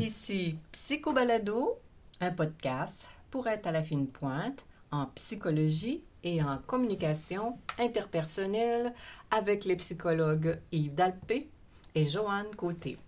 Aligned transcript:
Ici 0.00 0.56
Psychobalado, 0.72 1.78
un 2.20 2.30
podcast 2.30 3.08
pour 3.30 3.46
être 3.46 3.66
à 3.66 3.72
la 3.72 3.82
fine 3.82 4.08
pointe 4.08 4.64
en 4.90 5.06
psychologie 5.06 6.02
et 6.24 6.42
en 6.42 6.58
communication 6.58 7.58
interpersonnelle 7.78 8.94
avec 9.30 9.64
les 9.64 9.76
psychologues 9.76 10.58
Yves 10.72 10.94
Dalpé 10.94 11.48
et 11.94 12.04
Joanne 12.04 12.54
Côté. 12.56 12.98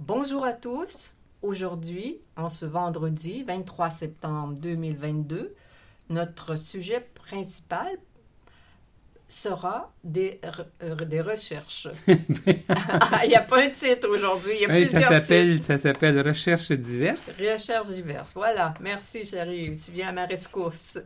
Bonjour 0.00 0.44
à 0.44 0.54
tous. 0.54 1.14
Aujourd'hui, 1.42 2.18
en 2.36 2.48
ce 2.48 2.66
vendredi 2.66 3.44
23 3.44 3.90
septembre 3.90 4.54
2022, 4.54 5.54
notre 6.10 6.56
sujet 6.56 7.06
principal 7.14 7.98
sera 9.28 9.92
des, 10.02 10.40
euh, 10.82 10.94
des 11.04 11.20
recherches. 11.20 11.86
Il 12.08 13.28
n'y 13.28 13.34
a 13.34 13.42
pas 13.42 13.62
un 13.62 13.68
titre 13.70 14.08
aujourd'hui, 14.08 14.54
il 14.54 14.60
y 14.62 14.64
a 14.64 14.68
Oui, 14.68 14.82
plusieurs 14.86 15.02
ça 15.04 15.20
s'appelle, 15.20 15.52
titres. 15.54 15.66
ça 15.66 15.78
s'appelle 15.78 16.20
Recherches 16.26 16.72
diverses. 16.72 17.38
Recherches 17.40 17.88
diverses. 17.90 18.30
Voilà. 18.34 18.72
Merci, 18.80 19.24
chérie. 19.24 19.78
Tu 19.84 19.90
viens 19.92 20.08
à 20.08 20.12
ma 20.12 20.24
rescousse. 20.26 20.98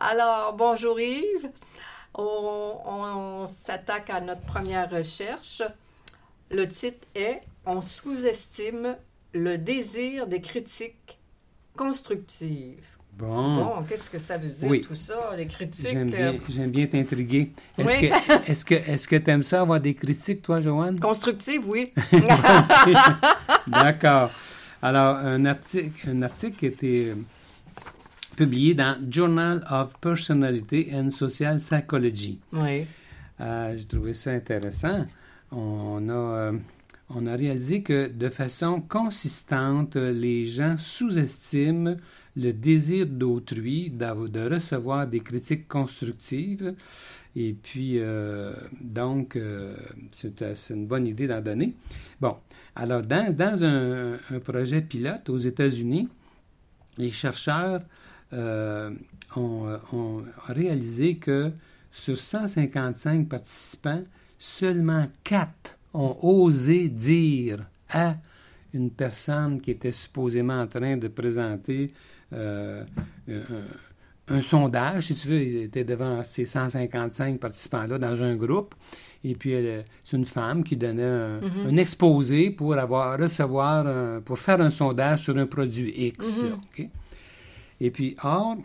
Alors, 0.00 0.54
bonjour 0.54 0.98
Yves. 0.98 1.50
On, 2.14 2.78
on 2.86 3.46
s'attaque 3.46 4.08
à 4.10 4.20
notre 4.20 4.42
première 4.42 4.90
recherche. 4.90 5.62
Le 6.50 6.66
titre 6.66 7.06
est 7.14 7.40
On 7.66 7.80
sous-estime 7.80 8.96
le 9.34 9.58
désir 9.58 10.26
des 10.26 10.40
critiques 10.40 11.18
constructives. 11.76 12.86
Bon, 13.18 13.56
Bon, 13.56 13.82
qu'est-ce 13.88 14.10
que 14.10 14.18
ça 14.18 14.38
veut 14.38 14.48
dire 14.48 14.68
Oui. 14.68 14.80
tout 14.80 14.96
ça, 14.96 15.14
les 15.36 15.46
critiques? 15.46 15.86
j'aime 15.88 16.12
euh, 16.14 16.66
bien, 16.68 16.86
t'intriguer. 16.86 17.52
Est-ce 17.78 17.98
Oui. 18.00 18.08
que, 18.10 18.50
est-ce 18.50 18.64
que, 18.64 18.74
est-ce 18.74 19.06
que 19.06 19.16
t'aimes 19.16 19.42
ça 19.44 19.60
avoir 19.60 19.80
des 19.80 19.94
critiques, 19.94 20.42
toi, 20.42 20.60
Joanne? 20.60 20.98
Constructives, 20.98 21.68
oui. 21.68 21.92
D'accord. 23.66 24.30
Alors, 24.82 25.16
un 25.16 25.44
article, 25.46 26.08
un 26.10 26.22
article 26.22 26.56
qui 26.56 26.64
a 26.66 26.68
été 26.68 27.08
euh, 27.10 27.14
publié 28.36 28.74
dans 28.74 28.96
Journal 29.10 29.64
of 29.70 29.94
Personality 30.00 30.88
and 30.92 31.10
Social 31.10 31.58
Psychology. 31.58 32.38
oui. 32.52 32.86
Euh, 33.40 33.74
J'ai 33.76 33.84
trouvé 33.84 34.12
ça 34.12 34.30
intéressant. 34.30 35.06
On 35.50 36.08
a, 36.08 36.12
euh, 36.12 36.52
on 37.10 37.26
a 37.26 37.34
réalisé 37.34 37.82
que 37.82 38.06
de 38.08 38.28
façon 38.28 38.80
consistante, 38.80 39.96
les 39.96 40.46
gens 40.46 40.76
sous-estiment 40.78 41.96
le 42.36 42.52
désir 42.52 43.06
d'autrui 43.06 43.90
de 43.90 44.48
recevoir 44.48 45.06
des 45.06 45.20
critiques 45.20 45.68
constructives. 45.68 46.74
Et 47.36 47.52
puis, 47.52 47.98
euh, 47.98 48.54
donc, 48.80 49.36
euh, 49.36 49.76
c'est 50.12 50.40
euh, 50.42 50.54
c'est 50.54 50.74
une 50.74 50.86
bonne 50.86 51.06
idée 51.06 51.26
d'en 51.26 51.40
donner. 51.40 51.74
Bon, 52.20 52.36
alors, 52.76 53.02
dans, 53.02 53.34
dans 53.34 53.64
un, 53.64 54.18
projet 54.40 54.82
pilote 54.82 55.28
aux 55.28 55.38
États-Unis, 55.38 56.08
les 56.98 57.10
chercheurs 57.10 57.82
ont, 58.32 59.78
ont 59.92 60.24
réalisé 60.48 61.16
que 61.16 61.52
sur 61.92 62.16
155 62.18 63.28
participants, 63.28 64.02
seulement 64.38 65.06
4 65.22 65.76
ont 65.94 66.16
osé 66.22 66.88
dire 66.88 67.66
à 67.88 68.16
une 68.72 68.90
personne 68.90 69.60
qui 69.60 69.70
était 69.70 69.92
supposément 69.92 70.60
en 70.60 70.66
train 70.66 70.96
de 70.96 71.06
présenter 71.08 71.92
euh, 72.34 72.84
un, 73.28 74.34
un 74.36 74.42
sondage, 74.42 75.04
si 75.04 75.14
tu 75.14 75.28
veux, 75.28 75.42
il 75.42 75.56
était 75.64 75.84
devant 75.84 76.22
ces 76.24 76.44
155 76.46 77.38
participants-là 77.38 77.98
dans 77.98 78.22
un 78.22 78.34
groupe. 78.36 78.74
Et 79.22 79.34
puis, 79.34 79.54
c'est 80.02 80.16
une 80.16 80.26
femme 80.26 80.62
qui 80.64 80.76
donnait 80.76 81.02
un, 81.02 81.40
Mhm. 81.40 81.66
un 81.70 81.76
exposé 81.76 82.50
pour 82.50 82.74
avoir, 82.74 83.18
recevoir, 83.18 83.86
un- 83.86 84.20
pour 84.20 84.38
faire 84.38 84.60
un 84.60 84.70
sondage 84.70 85.20
sur 85.22 85.36
un 85.38 85.46
produit 85.46 85.92
X. 86.08 86.42
Mhm. 86.42 86.52
OK? 86.52 86.86
Et 87.80 87.90
puis, 87.90 88.16
or, 88.22 88.56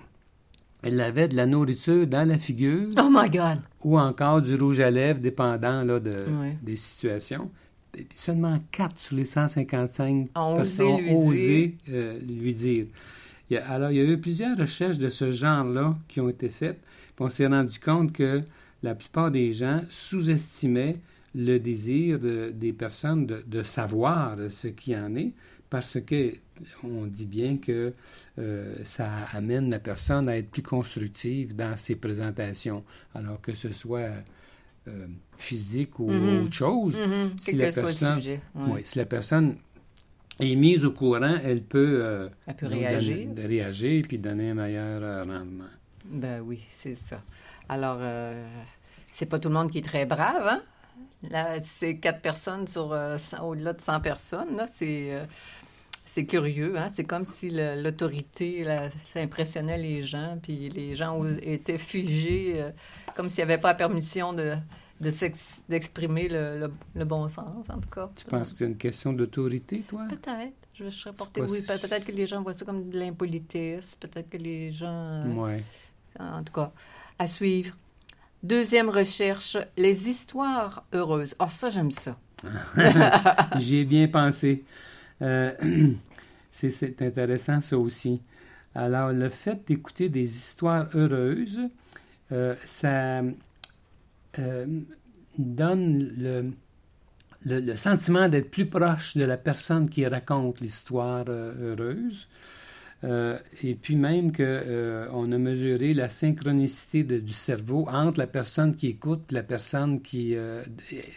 elle 0.83 0.99
avait 1.01 1.27
de 1.27 1.35
la 1.35 1.45
nourriture 1.45 2.07
dans 2.07 2.27
la 2.27 2.37
figure 2.37 2.87
Oh 2.97 3.09
my 3.09 3.29
God! 3.29 3.59
ou 3.83 3.97
encore 3.99 4.41
du 4.41 4.55
rouge 4.55 4.79
à 4.81 4.91
lèvres, 4.91 5.19
dépendant 5.19 5.83
là, 5.83 5.99
de, 5.99 6.11
Ouais. 6.11 6.57
des 6.61 6.75
situations. 6.75 7.49
Et 7.97 8.03
puis 8.03 8.17
seulement 8.17 8.57
4 8.71 8.97
sur 8.99 9.15
les 9.15 9.25
155 9.25 10.27
Ont 10.35 10.55
personnes 10.57 10.87
osé 10.87 11.01
lui 11.01 11.11
ont 11.15 11.19
osé 11.19 11.77
euh, 11.89 12.19
lui 12.19 12.53
dire. 12.53 12.85
Il 13.49 13.55
y 13.55 13.57
a- 13.57 13.67
alors, 13.69 13.91
il 13.91 13.97
y 13.97 13.99
a 13.99 14.03
eu 14.03 14.17
plusieurs 14.19 14.57
recherches 14.57 14.97
de 14.99 15.09
ce 15.09 15.31
genre-là 15.31 15.97
qui 16.07 16.19
ont 16.21 16.29
été 16.29 16.49
faites. 16.49 16.79
Puis 17.15 17.25
on 17.25 17.29
s'est 17.29 17.47
rendu 17.47 17.79
compte 17.79 18.11
que 18.13 18.41
la 18.83 18.95
plupart 18.95 19.31
des 19.31 19.51
gens 19.51 19.81
sous-estimaient 19.89 20.97
le 21.35 21.57
désir 21.59 22.19
de- 22.19 22.51
des 22.53 22.73
personnes 22.73 23.25
de, 23.25 23.43
de 23.45 23.63
savoir 23.63 24.37
ce 24.49 24.67
qui 24.67 24.95
en 24.95 25.15
est, 25.15 25.33
parce 25.69 25.97
que 26.01 26.33
on 26.83 27.05
dit 27.05 27.25
bien 27.27 27.57
que 27.57 27.93
euh, 28.39 28.75
ça 28.83 29.09
amène 29.33 29.69
la 29.69 29.79
personne 29.79 30.27
à 30.27 30.37
être 30.37 30.49
plus 30.49 30.63
constructive 30.63 31.55
dans 31.55 31.77
ses 31.77 31.95
présentations, 31.95 32.83
alors 33.13 33.39
que 33.41 33.53
ce 33.53 33.71
soit 33.71 34.09
euh, 34.87 35.05
physique 35.37 35.99
ou 35.99 36.09
Mhm. 36.09 36.45
autre 36.45 36.53
chose. 36.53 36.97
Si 37.37 37.51
Quel 37.51 37.59
la 37.59 37.65
que 37.67 37.71
soit 37.73 37.83
personne- 37.83 38.15
le 38.15 38.21
sujet. 38.21 38.41
ouais. 38.55 38.63
Oui, 38.71 38.81
si 38.85 38.97
la 38.97 39.05
personne 39.05 39.55
est 40.39 40.55
mise 40.55 40.85
au 40.85 40.91
courant, 40.91 41.37
elle 41.43 41.61
peut, 41.63 41.99
euh, 42.03 42.29
Elle 42.47 42.55
peut 42.55 42.67
donc 42.67 42.75
réagir. 42.77 43.27
donner- 43.27 43.47
réagir 43.47 44.05
puis 44.07 44.17
donner 44.17 44.51
un 44.51 44.53
meilleur 44.53 44.99
euh, 45.01 45.23
rendement. 45.23 45.65
Ben 46.05 46.41
oui, 46.41 46.59
c'est 46.69 46.95
ça. 46.95 47.21
Alors, 47.67 47.97
euh, 47.99 48.43
c'est 49.11 49.25
pas 49.27 49.39
tout 49.39 49.49
le 49.49 49.55
monde 49.55 49.69
qui 49.71 49.79
est 49.79 49.85
très 49.85 50.05
brave, 50.05 50.47
hein? 50.47 50.61
Là, 51.29 51.57
c'est 51.61 51.97
quatre 51.97 52.21
personnes 52.21 52.67
sur 52.67 52.93
euh, 52.93 53.17
au-delà 53.43 53.73
de 53.73 53.81
100 53.81 53.99
personnes, 53.99 54.55
là, 54.55 54.65
c'est... 54.67 55.11
c'est 56.05 56.25
curieux, 56.25 56.77
hein? 56.77 56.87
C'est 56.89 57.03
comme 57.03 57.25
si 57.25 57.51
l'autorité, 57.51 58.63
ça 59.13 59.19
impressionnait 59.19 59.77
les 59.77 60.01
gens, 60.01 60.39
puis 60.41 60.69
les 60.69 60.95
gens 60.95 61.21
étaient 61.41 61.77
figés, 61.77 62.65
comme 63.15 63.27
s'il 63.29 63.45
n'y 63.45 63.51
avait 63.51 63.61
pas 63.61 63.69
la 63.69 63.75
permission 63.75 64.31
de, 64.33 64.53
de 64.99 65.09
d'exprimer 65.69 66.27
le, 66.29 66.59
le- 66.59 66.73
le 66.95 67.05
bon 67.05 67.27
sens, 67.29 67.69
en 67.69 67.79
tout 67.79 67.89
cas. 67.89 68.09
Tu 68.15 68.25
penses 68.25 68.51
que 68.53 68.59
c'est 68.59 68.65
une 68.65 68.77
question 68.77 69.13
d'autorité, 69.13 69.79
toi? 69.87 70.05
Peut-être. 70.09 70.53
Je 70.73 70.89
serais 70.89 71.13
portée, 71.13 71.41
oui. 71.41 71.57
si- 71.57 71.61
Peut-être 71.63 72.05
que 72.05 72.11
les 72.11 72.25
gens 72.27 72.41
voient 72.41 72.53
ça 72.53 72.65
comme 72.65 72.89
de 72.89 72.97
l'impolitesse. 72.99 73.95
Peut-être 73.95 74.29
que 74.29 74.37
les 74.37 74.71
gens... 74.71 74.87
euh, 74.87 75.23
Oui. 75.35 75.61
en 76.19 76.43
tout 76.43 76.53
cas, 76.53 76.71
à 77.17 77.27
suivre. 77.27 77.75
Deuxième 78.41 78.89
recherche, 78.89 79.57
les 79.77 80.09
histoires 80.09 80.85
heureuses. 80.93 81.35
Oh, 81.39 81.45
ça, 81.49 81.69
j'aime 81.69 81.91
ça. 81.91 82.17
J'y 83.57 83.77
ai 83.79 83.85
bien 83.85 84.07
pensé. 84.07 84.63
Euh, 85.21 85.51
c'est, 86.51 86.69
c'est 86.71 87.01
intéressant, 87.01 87.59
ça 87.61 87.77
aussi. 87.77 88.21
Alors, 88.75 89.11
le 89.11 89.27
fait 89.29 89.67
d'écouter 89.67 90.07
des 90.09 90.23
histoires 90.37 90.87
heureuses, 90.95 91.59
euh, 92.31 92.55
ça 92.65 93.21
euh, 94.37 94.67
donne 95.37 96.11
le, 96.17 96.51
le, 97.45 97.59
le 97.61 97.75
sentiment 97.75 98.29
d'être 98.29 98.51
plus 98.51 98.67
proche 98.67 99.17
de 99.17 99.25
la 99.25 99.37
personne 99.37 99.89
qui 99.89 100.05
raconte 100.05 100.61
l'histoire 100.61 101.25
euh, 101.29 101.75
heureuse. 101.75 102.27
Euh, 103.05 103.39
et 103.63 103.75
puis 103.75 103.95
même 103.95 104.33
euh, 104.41 105.07
on 105.13 105.31
a 105.31 105.37
mesuré 105.37 105.93
la 105.93 106.09
synchronicité 106.09 107.05
de- 107.05 107.19
du 107.19 107.31
cerveau 107.31 107.87
entre 107.89 108.19
la 108.19 108.27
personne 108.27 108.75
qui 108.75 108.87
écoute 108.87 109.21
et 109.31 109.35
la 109.35 109.43
personne 109.43 110.01
qui 110.01 110.35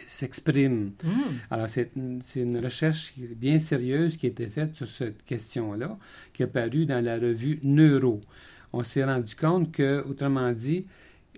s'exprime. 0.07 0.91
Hmm. 1.03 1.09
Alors, 1.51 1.67
c'est 1.67 1.91
une 1.95 2.57
recherche 2.63 3.13
bien 3.35 3.59
sérieuse 3.59 4.15
qui 4.15 4.27
a 4.27 4.29
été 4.29 4.47
faite 4.47 4.75
sur 4.77 4.87
cette 4.87 5.23
question-là, 5.25 5.97
qui 6.31 6.43
est 6.43 6.47
parue 6.47 6.85
dans 6.85 7.03
la 7.03 7.15
revue 7.17 7.59
Neuro. 7.63 8.21
On 8.71 8.83
s'est 8.85 9.03
rendu 9.03 9.35
compte 9.35 9.71
que, 9.73 10.05
autrement 10.07 10.53
dit, 10.53 10.85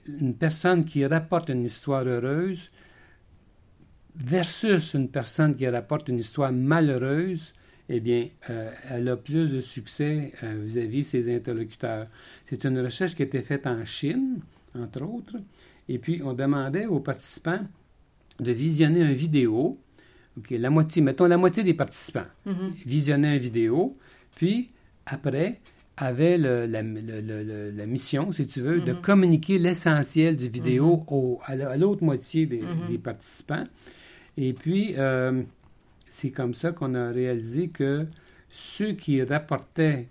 une 0.08 0.36
personne 0.36 0.86
qui 0.86 1.06
rapporte 1.06 1.50
une 1.50 1.64
histoire 1.64 2.06
heureuse 2.06 2.70
versus 4.16 4.94
une 4.94 5.10
personne 5.10 5.56
qui 5.56 5.68
rapporte 5.68 6.08
une 6.10 6.20
histoire 6.20 6.52
malheureuse, 6.52 7.54
eh 7.90 8.00
bien, 8.00 8.28
euh, 8.50 8.72
elle 8.90 9.10
a 9.10 9.18
plus 9.18 9.52
de 9.52 9.60
succès 9.62 10.32
euh, 10.44 10.62
vis-à-vis 10.64 11.00
de 11.00 11.04
ses 11.04 11.36
interlocuteurs. 11.36 12.06
C'est 12.46 12.64
une 12.64 12.80
recherche 12.80 13.16
qui 13.16 13.24
a 13.24 13.26
été 13.26 13.42
faite 13.42 13.68
en 13.68 13.84
Chine, 13.86 14.40
entre 14.78 15.04
autres, 15.04 15.38
et 15.90 16.00
puis 16.00 16.22
on 16.24 16.34
demandait 16.34 16.86
aux 16.86 17.00
participants 17.00 17.62
de 18.40 18.52
visionner 18.52 19.02
une 19.02 19.14
vidéo. 19.14 19.74
OK, 20.38 20.50
la 20.52 20.70
moitié, 20.70 21.02
mettons 21.02 21.26
la 21.28 21.38
moitié 21.38 21.64
des 21.64 21.74
participants 21.74 22.26
Mhm. 22.46 22.74
visionnaient 22.86 23.36
une 23.38 23.42
vidéo, 23.42 23.94
puis 24.36 24.72
après 25.06 25.62
avait 25.98 26.38
le- 26.38 26.66
la, 26.66 26.82
le- 26.82 27.22
le- 27.22 27.44
le- 27.44 27.72
la 27.72 27.86
mission, 27.86 28.32
si 28.32 28.46
tu 28.48 28.62
veux, 28.62 28.82
de 28.82 28.92
Mhm. 28.94 29.02
communiquer 29.02 29.58
l'essentiel 29.58 30.36
du 30.36 30.50
vidéo 30.50 31.04
au- 31.08 31.40
à 31.46 31.56
la- 31.56 31.70
à 31.70 31.78
l'autre 31.78 32.04
moitié 32.04 32.46
des, 32.46 32.62
Mhm. 32.62 32.88
des 32.90 32.98
participants. 32.98 33.64
Et 34.38 34.52
puis, 34.54 34.96
euh, 34.98 35.42
c'est 36.08 36.32
comme 36.32 36.54
ça 36.54 36.72
qu'on 36.74 36.96
a 36.96 37.12
réalisé 37.12 37.70
que 37.70 38.06
ceux 38.50 38.92
qui 38.94 39.24
rapportaient 39.24 40.08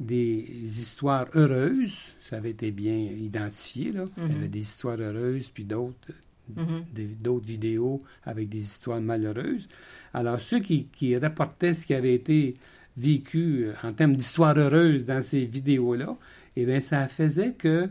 des 0.00 0.46
histoires 0.64 1.26
heureuses, 1.34 2.14
ça 2.20 2.36
avait 2.38 2.50
été 2.50 2.70
bien 2.70 2.96
identifié, 2.96 3.92
là. 3.92 4.06
Il 4.16 4.22
y 4.22 4.26
Mhm. 4.26 4.34
avait 4.36 4.48
des 4.48 4.58
histoires 4.60 4.98
heureuses, 4.98 5.50
puis 5.50 5.64
d'autres 5.64 6.12
Mhm. 6.56 7.40
vidéos 7.44 8.00
avec 8.24 8.48
des 8.48 8.58
histoires 8.58 9.00
malheureuses. 9.00 9.68
Alors, 10.12 10.40
ceux 10.40 10.58
qui, 10.60 10.86
qui 10.86 11.16
rapportaient 11.16 11.74
ce 11.74 11.86
qui 11.86 11.94
avait 11.94 12.14
été 12.14 12.54
vécu 12.96 13.64
euh, 13.66 13.72
en 13.82 13.92
termes 13.92 14.16
d'histoires 14.16 14.56
heureuses 14.58 15.04
dans 15.04 15.22
ces 15.22 15.44
vidéos-là, 15.44 16.14
eh 16.56 16.64
bien, 16.66 16.80
ça 16.80 17.08
faisait 17.08 17.52
que 17.52 17.88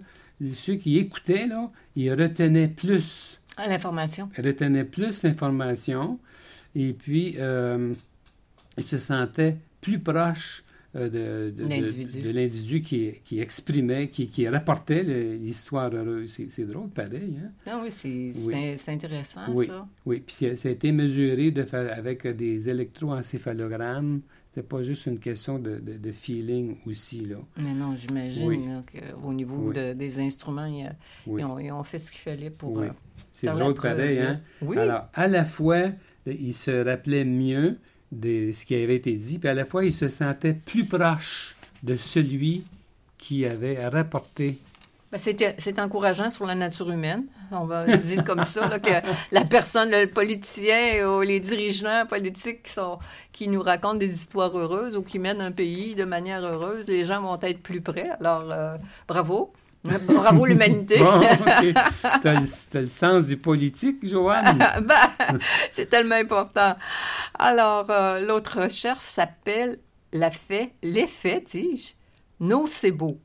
ceux 0.53 0.75
qui 0.75 0.97
écoutaient, 0.97 1.47
là, 1.47 1.71
ils 1.95 2.11
retenaient 2.13 2.67
plus, 2.67 3.39
l'information. 3.57 4.29
retenaient 4.37 4.85
plus 4.85 5.23
l'information, 5.23 6.19
et 6.75 6.93
puis 6.93 7.35
euh, 7.37 7.93
ils 8.77 8.83
se 8.83 8.97
sentaient 8.97 9.57
plus 9.81 9.99
proches 9.99 10.63
euh, 10.95 11.51
de, 11.51 11.63
L'individu. 11.63 12.81
qui, 12.81 13.11
qui 13.23 13.39
exprimait, 13.39 14.07
qui, 14.09 14.27
qui 14.27 14.47
rapportait 14.47 15.03
l'histoire 15.03 15.93
heureuse. 15.93 16.39
C'est 16.49 16.65
drôle, 16.65 16.89
pareil, 16.89 17.35
hein? 17.43 17.51
Ah 17.67 17.79
oui, 17.83 17.91
c'est 17.91 18.31
Oui. 18.45 18.75
intéressant, 18.87 19.41
Oui. 19.53 19.67
ça. 19.67 19.87
Oui, 20.05 20.23
puis 20.25 20.55
ça- 20.57 20.67
a 20.67 20.71
été 20.71 20.91
mesuré 20.91 21.51
de 21.51 21.63
avec 21.75 22.25
des 22.27 22.69
électroencéphalogrammes. 22.69 24.21
C'était 24.51 24.67
pas 24.67 24.81
juste 24.81 25.05
une 25.05 25.19
question 25.19 25.59
de, 25.59 25.77
de- 25.77 25.97
de 25.97 26.11
feeling 26.11 26.77
aussi, 26.87 27.23
là. 27.23 27.35
Mais 27.57 27.71
non, 27.73 27.95
j'imagine 27.95 28.47
Oui. 28.47 28.65
qu'au 29.21 29.31
niveau 29.31 29.67
Oui. 29.67 29.75
de- 29.75 29.93
des 29.93 30.19
instruments, 30.19 30.65
il 30.65 30.79
y 30.79 30.83
a- 30.85 30.95
Oui. 31.27 31.41
ils, 31.41 31.45
ont, 31.45 31.59
ils 31.59 31.71
ont 31.71 31.83
fait 31.83 31.99
ce 31.99 32.09
qu'il 32.11 32.21
fallait 32.21 32.49
pour 32.49 32.79
euh, 32.79 32.87
C'est 33.31 33.45
drôle 33.45 33.75
pareil, 33.75 34.19
hein? 34.21 34.41
Oui. 34.63 34.75
Alors, 34.79 35.05
à 35.13 35.27
la 35.27 35.45
fois, 35.45 35.89
il 36.25 36.55
se 36.55 36.71
rappelait 36.83 37.25
mieux 37.25 37.77
de 38.11 38.51
ce 38.51 38.65
qui 38.65 38.73
avait 38.73 38.95
été 38.95 39.15
dit, 39.17 39.37
puis 39.37 39.49
à 39.49 39.53
la 39.53 39.65
fois, 39.65 39.85
il 39.85 39.93
se 39.93 40.09
sentait 40.09 40.55
plus 40.55 40.85
proche 40.85 41.55
de 41.83 41.95
celui 41.95 42.63
qui 43.19 43.45
avait 43.45 43.87
rapporté. 43.87 44.57
Ben, 45.11 45.17
c'est 45.17 45.79
encourageant 45.79 46.29
sur 46.29 46.45
la 46.45 46.53
nature 46.53 46.91
humaine. 46.91 47.25
On 47.51 47.65
va 47.65 47.87
le 47.87 47.97
dire 47.97 48.23
comme 48.23 48.43
ça, 48.43 48.67
là, 48.67 48.77
que 48.77 48.91
la 49.31 49.43
personne, 49.43 49.89
le 49.89 50.05
politicien 50.05 51.09
ou 51.09 51.21
les 51.21 51.39
dirigeants 51.39 52.05
politiques 52.07 52.61
qui, 52.63 52.73
sont, 52.73 52.99
qui 53.31 53.47
nous 53.47 53.63
racontent 53.63 53.95
des 53.95 54.13
histoires 54.13 54.55
heureuses 54.55 54.95
ou 54.95 55.01
qui 55.01 55.17
mènent 55.17 55.41
un 55.41 55.51
pays 55.51 55.95
de 55.95 56.03
manière 56.03 56.43
heureuse, 56.43 56.87
les 56.87 57.05
gens 57.05 57.23
vont 57.23 57.39
être 57.41 57.63
plus 57.63 57.81
près. 57.81 58.11
Alors, 58.19 58.51
euh, 58.51 58.77
bravo. 59.07 59.51
Bravo 59.83 60.45
l'humanité. 60.45 60.99
Bon. 60.99 61.21
T'as 62.21 62.41
le, 62.81 62.87
sens 62.87 63.25
du 63.25 63.37
politique, 63.37 64.05
Joanne? 64.05 64.59
Ben, 64.83 65.39
c'est 65.71 65.87
tellement 65.87 66.15
important. 66.15 66.75
Alors, 67.37 67.87
euh, 67.89 68.19
l'autre 68.19 68.61
recherche 68.61 68.99
s'appelle 68.99 69.79
l'effet, 70.13 70.73
l'effet, 70.83 71.43
dis-je, 71.43 71.93
nocebo. 72.45 73.19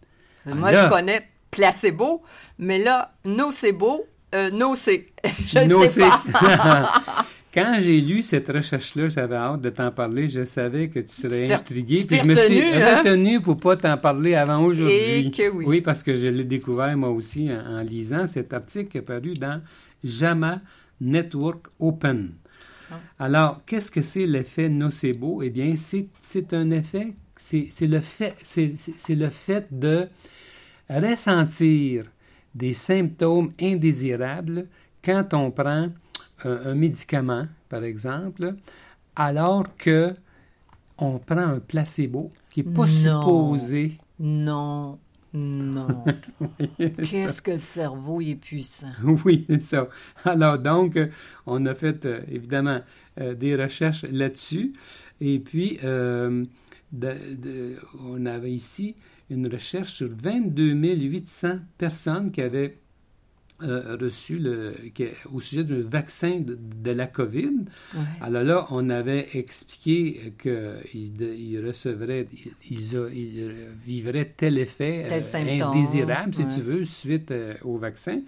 Moi, 0.47 0.73
là. 0.73 0.85
je 0.85 0.91
connais 0.91 1.29
placebo, 1.55 2.23
mais 2.59 2.79
là, 2.79 3.15
nocebo, 3.25 4.05
euh, 4.35 4.51
nocé. 4.51 5.07
Je 5.47 5.59
ne 5.61 5.69
Nocé. 5.69 5.89
sais 5.89 6.09
pas. 6.33 7.03
Quand 7.55 7.77
j'ai 7.79 8.01
lu 8.01 8.23
cette 8.23 8.49
recherche-là, 8.49 9.09
j'avais 9.09 9.37
hâte 9.37 9.61
de 9.61 9.71
t'en 9.71 9.93
parler. 9.93 10.27
Je 10.27 10.45
savais 10.45 10.89
que 10.89 10.99
tu 10.99 11.15
serais 11.15 11.53
intrigué. 11.53 12.05
puis 12.05 12.19
je 12.19 12.25
me 12.25 12.35
suis 12.35 12.61
retenu, 12.61 13.37
hein? 13.37 13.41
pour 13.41 13.59
pas 13.61 13.77
t'en 13.77 13.97
parler 13.97 14.35
avant 14.35 14.61
aujourd'hui. 14.65 15.31
que 15.31 15.51
oui. 15.51 15.81
parce 15.81 16.03
que 16.03 16.17
je 16.17 16.27
l'ai 16.27 16.43
découvert 16.43 16.97
moi 16.97 17.11
aussi 17.11 17.49
en, 17.53 17.77
en 17.77 17.81
lisant 17.83 18.27
cet 18.27 18.53
article 18.53 18.89
qui 18.89 18.99
est 18.99 19.03
paru 19.03 19.35
dans 19.35 19.63
JAMA 20.03 20.63
Network 21.01 21.67
Open. 21.79 22.33
Ah. 22.91 22.95
Alors, 23.21 23.61
qu'est-ce 23.65 23.93
que 23.93 24.03
c'est 24.03 24.27
l'effet 24.27 24.69
nocebo? 24.69 25.41
Eh 25.41 25.51
bien, 25.51 25.75
c'est 25.77 26.53
un 26.55 26.73
effet, 26.73 27.15
c'est 27.37 27.69
le 27.83 28.01
fait, 28.01 28.35
c'est 28.43 29.15
le 29.15 29.31
fait 29.31 29.67
de 29.71 30.03
ressentir 30.89 32.05
des 32.55 32.73
symptômes 32.73 33.53
indésirables 33.61 34.67
quand 35.05 35.35
on 35.35 35.51
prend 35.51 35.89
un, 36.45 36.51
un 36.67 36.75
médicament, 36.75 37.47
par 37.69 37.85
exemple, 37.85 38.51
alors 39.17 39.77
que 39.77 40.13
on 40.99 41.19
prend 41.19 41.39
un 41.39 41.59
placebo 41.61 42.31
qui 42.51 42.63
n'est 42.63 42.73
pas 42.73 42.83
Non. 42.87 42.87
supposé. 42.89 43.95
Non, 44.21 44.99
non. 45.33 46.05
Qu'est-ce 47.03 47.43
que 47.43 47.53
le 47.53 47.59
cerveau 47.59 48.21
est 48.21 48.37
puissant. 48.37 48.93
Oui, 49.25 49.45
c'est 49.49 49.63
ça. 49.63 49.89
Alors 50.25 50.59
donc, 50.59 50.97
euh, 50.97 51.09
on 51.47 51.67
a 51.67 51.75
fait 51.75 52.07
euh, 52.07 52.21
évidemment 52.31 52.81
euh, 53.21 53.35
des 53.35 53.57
recherches 53.57 54.05
là-dessus. 54.05 54.73
Et 55.21 55.41
puis, 55.41 55.79
euh, 55.83 56.45
de- 56.93 57.35
de- 57.35 57.77
on 58.07 58.25
avait 58.27 58.53
ici 58.53 58.95
une 59.31 59.49
recherche 59.49 59.93
sur 59.93 60.09
22 60.11 60.75
800 60.75 61.59
personnes 61.79 62.31
qui 62.31 62.41
avaient 62.43 62.71
euh, 63.63 63.97
reçu 64.01 64.39
le, 64.39 64.75
qui- 64.95 65.07
au 65.33 65.41
sujet 65.41 65.63
du 65.65 65.81
vaccin 65.83 66.41
de, 66.41 66.59
de 66.61 66.91
la 66.91 67.07
COVID. 67.07 67.61
Ouais. 67.95 68.01
Alors 68.21 68.43
là, 68.43 68.67
on 68.71 68.91
avait 68.91 69.29
expliqué 69.35 70.33
qu'ils 70.43 71.13
ils 71.23 71.65
recevraient, 71.65 72.27
ils, 72.69 73.53
vivraient 73.87 74.35
tel 74.37 74.59
effet 74.59 75.07
Tel 75.09 75.23
euh, 75.63 75.65
indésirable, 75.67 76.35
si 76.35 76.43
ouais. 76.43 76.49
tu 76.55 76.61
veux, 76.63 76.85
suite 76.85 77.31
euh, 77.31 77.55
au 77.63 77.77
vaccin. 77.79 78.23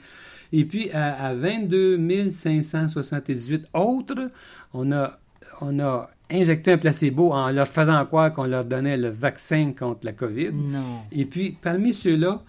Et 0.52 0.64
puis, 0.64 0.90
à, 0.92 1.26
à 1.26 1.34
22 1.34 2.30
578 2.30 3.66
autres, 3.74 4.30
on 4.72 4.92
a, 4.92 5.18
on 5.60 5.78
a 5.80 6.08
injecté 6.30 6.72
un 6.72 6.78
placebo 6.78 7.32
en 7.32 7.50
leur 7.52 7.68
faisant 7.68 8.04
croire 8.06 8.32
qu'on 8.32 8.44
leur 8.44 8.64
donnait 8.64 8.96
le 8.96 9.08
vaccin 9.08 9.72
contre 9.78 10.00
la 10.06 10.12
COVID. 10.12 10.50
Non. 10.52 11.02
Et 11.12 11.24
puis, 11.24 11.56
parmi 11.60 11.94
ceux-là, 11.94 12.42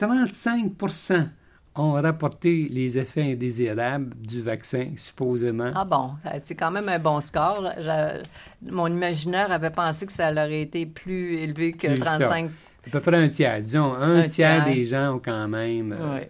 35% 0.00 1.28
ont 1.76 1.92
rapporté 1.92 2.66
les 2.70 2.98
effets 2.98 3.32
indésirables 3.32 4.14
du 4.16 4.42
vaccin, 4.42 4.92
supposément. 4.96 5.70
Ah 5.74 5.84
bon, 5.84 6.10
euh, 6.26 6.38
c'est 6.42 6.56
quand 6.56 6.70
même 6.72 6.88
un 6.88 6.98
bon 6.98 7.20
score. 7.20 7.70
Je- 7.76 8.22
mon 8.70 8.88
imaginaire 8.88 9.52
avait 9.52 9.70
pensé 9.70 10.06
que 10.06 10.12
ça 10.12 10.32
aurait 10.32 10.62
été 10.62 10.86
plus 10.86 11.34
élevé 11.36 11.72
que 11.72 11.86
C'est 11.88 11.96
ça. 11.98 12.04
35 12.18 12.50
À 12.86 12.90
peu 12.90 13.00
près 13.00 13.16
un 13.16 13.28
tiers. 13.28 13.60
Disons, 13.60 13.92
un, 13.94 14.20
Un 14.20 14.22
tiers, 14.24 14.64
tiers. 14.64 14.74
des 14.74 14.84
gens 14.84 15.14
ont 15.16 15.20
quand 15.20 15.46
même... 15.46 15.92
euh, 15.96 16.20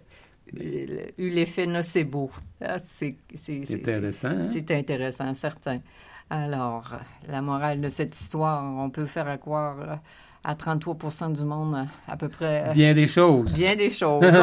eu 1.17 1.29
l'effet 1.29 1.65
nocebo. 1.65 2.29
Ah, 2.61 2.77
c'est 2.77 3.15
c'est- 3.33 3.65
c'est- 3.65 3.75
Intéressant, 3.75 4.27
hein? 4.29 4.43
C'est 4.43 4.69
intéressant, 4.71 5.33
certain. 5.33 5.79
Alors, 6.29 6.91
la 7.27 7.41
morale 7.41 7.81
de 7.81 7.89
cette 7.89 8.19
histoire, 8.19 8.63
on 8.63 8.89
peut 8.89 9.07
faire 9.07 9.27
à 9.27 9.37
croire 9.37 9.99
à 10.43 10.53
33% 10.55 11.33
du 11.35 11.43
monde 11.43 11.87
à 12.07 12.17
peu 12.17 12.29
près 12.29 12.69
euh, 12.69 12.73
Bien 12.73 12.93
des 12.93 13.07
choses. 13.07 13.53
bien 13.55 13.75
des 13.75 13.89
choses. 13.89 14.23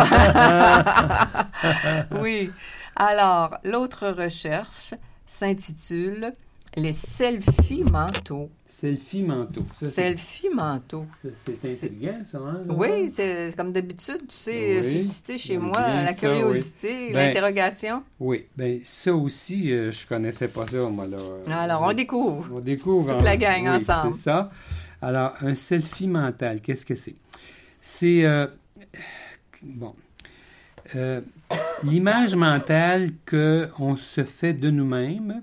oui. 2.21 2.51
Alors, 2.97 3.59
l'autre 3.65 4.09
recherche 4.09 4.95
s'intitule 5.27 6.33
Les 6.79 6.93
selfies 6.93 7.85
mentaux. 7.85 8.51
Selfie 8.67 9.23
mentaux. 9.23 9.65
Ça, 9.81 9.87
c'est- 9.87 9.93
Selfies 10.17 10.51
mentaux. 10.51 11.07
ça, 11.23 11.29
C'est 11.51 11.73
intriguant, 11.87 12.19
ça, 12.31 12.39
hein? 12.39 12.61
là? 12.69 12.75
Oui, 12.75 13.09
c'est 13.11 13.55
comme 13.57 13.73
d'habitude, 13.73 14.27
tu 14.29 14.35
sais, 14.35 14.81
Oui. 14.85 15.01
susciter 15.01 15.39
chez 15.39 15.57
moi 15.57 15.73
bien 15.73 16.05
la 16.05 16.13
curiosité, 16.13 17.13
Ben, 17.15 17.29
l'interrogation. 17.29 18.03
Oui. 18.21 18.45
Ben, 18.57 18.81
ça 18.85 19.15
aussi, 19.15 19.73
euh, 19.73 19.91
je 19.91 20.07
connaissais 20.07 20.49
pas 20.49 20.67
ça, 20.67 20.81
moi, 20.81 21.07
là. 21.07 21.17
Alors, 21.51 21.83
on 21.83 21.95
découvre. 21.95 22.47
On 22.53 22.61
découvre. 22.61 23.11
Toute 23.15 23.23
la 23.23 23.31
hein? 23.31 23.37
gang 23.39 23.63
Oui, 23.63 23.69
ensemble. 23.71 24.13
C'est 24.13 24.21
ça. 24.21 24.51
Alors, 25.01 25.33
un 25.41 25.55
selfie 25.55 26.09
mental, 26.09 26.61
qu'est-ce 26.61 26.85
que 26.85 26.95
c'est? 26.95 27.15
C'est. 27.81 28.23
euh, 28.25 28.47
bon. 29.63 29.95
Euh, 30.95 31.23
L'image 31.85 32.35
mentale 32.35 33.11
qu'on 33.29 33.97
se 33.97 34.25
fait 34.25 34.53
de 34.53 34.69
nous-mêmes 34.71 35.43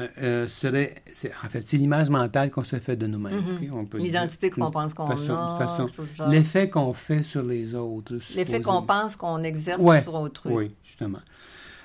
euh, 0.00 0.06
euh, 0.22 0.48
serait. 0.48 0.94
c'est- 1.12 1.32
En 1.44 1.48
fait, 1.48 1.66
c'est 1.66 1.76
l'image 1.76 2.10
mentale 2.10 2.50
qu'on 2.50 2.64
se 2.64 2.76
fait 2.76 2.96
de 2.96 3.06
nous-mêmes. 3.06 3.40
Mhm. 3.62 3.70
On 3.74 3.84
peut 3.84 3.98
L'identité 3.98 4.50
qu'on 4.50 4.70
pense 4.70 4.94
qu'on 4.94 5.06
façon- 5.06 5.32
a. 5.34 5.56
façon-. 5.58 5.88
L'effet 6.30 6.70
qu'on 6.70 6.92
fait 6.92 7.22
sur 7.22 7.42
les 7.42 7.74
autres. 7.74 8.14
L'effet 8.36 8.60
qu'on 8.60 8.82
pense 8.82 9.16
qu'on 9.16 9.42
exerce 9.42 9.82
Ouais. 9.82 10.00
sur 10.00 10.14
autrui. 10.14 10.52
Oui, 10.54 10.70
justement. 10.84 11.20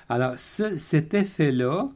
Alors, 0.08 0.38
ce- 0.38 0.76
cet 0.76 1.14
effet-là 1.14 1.88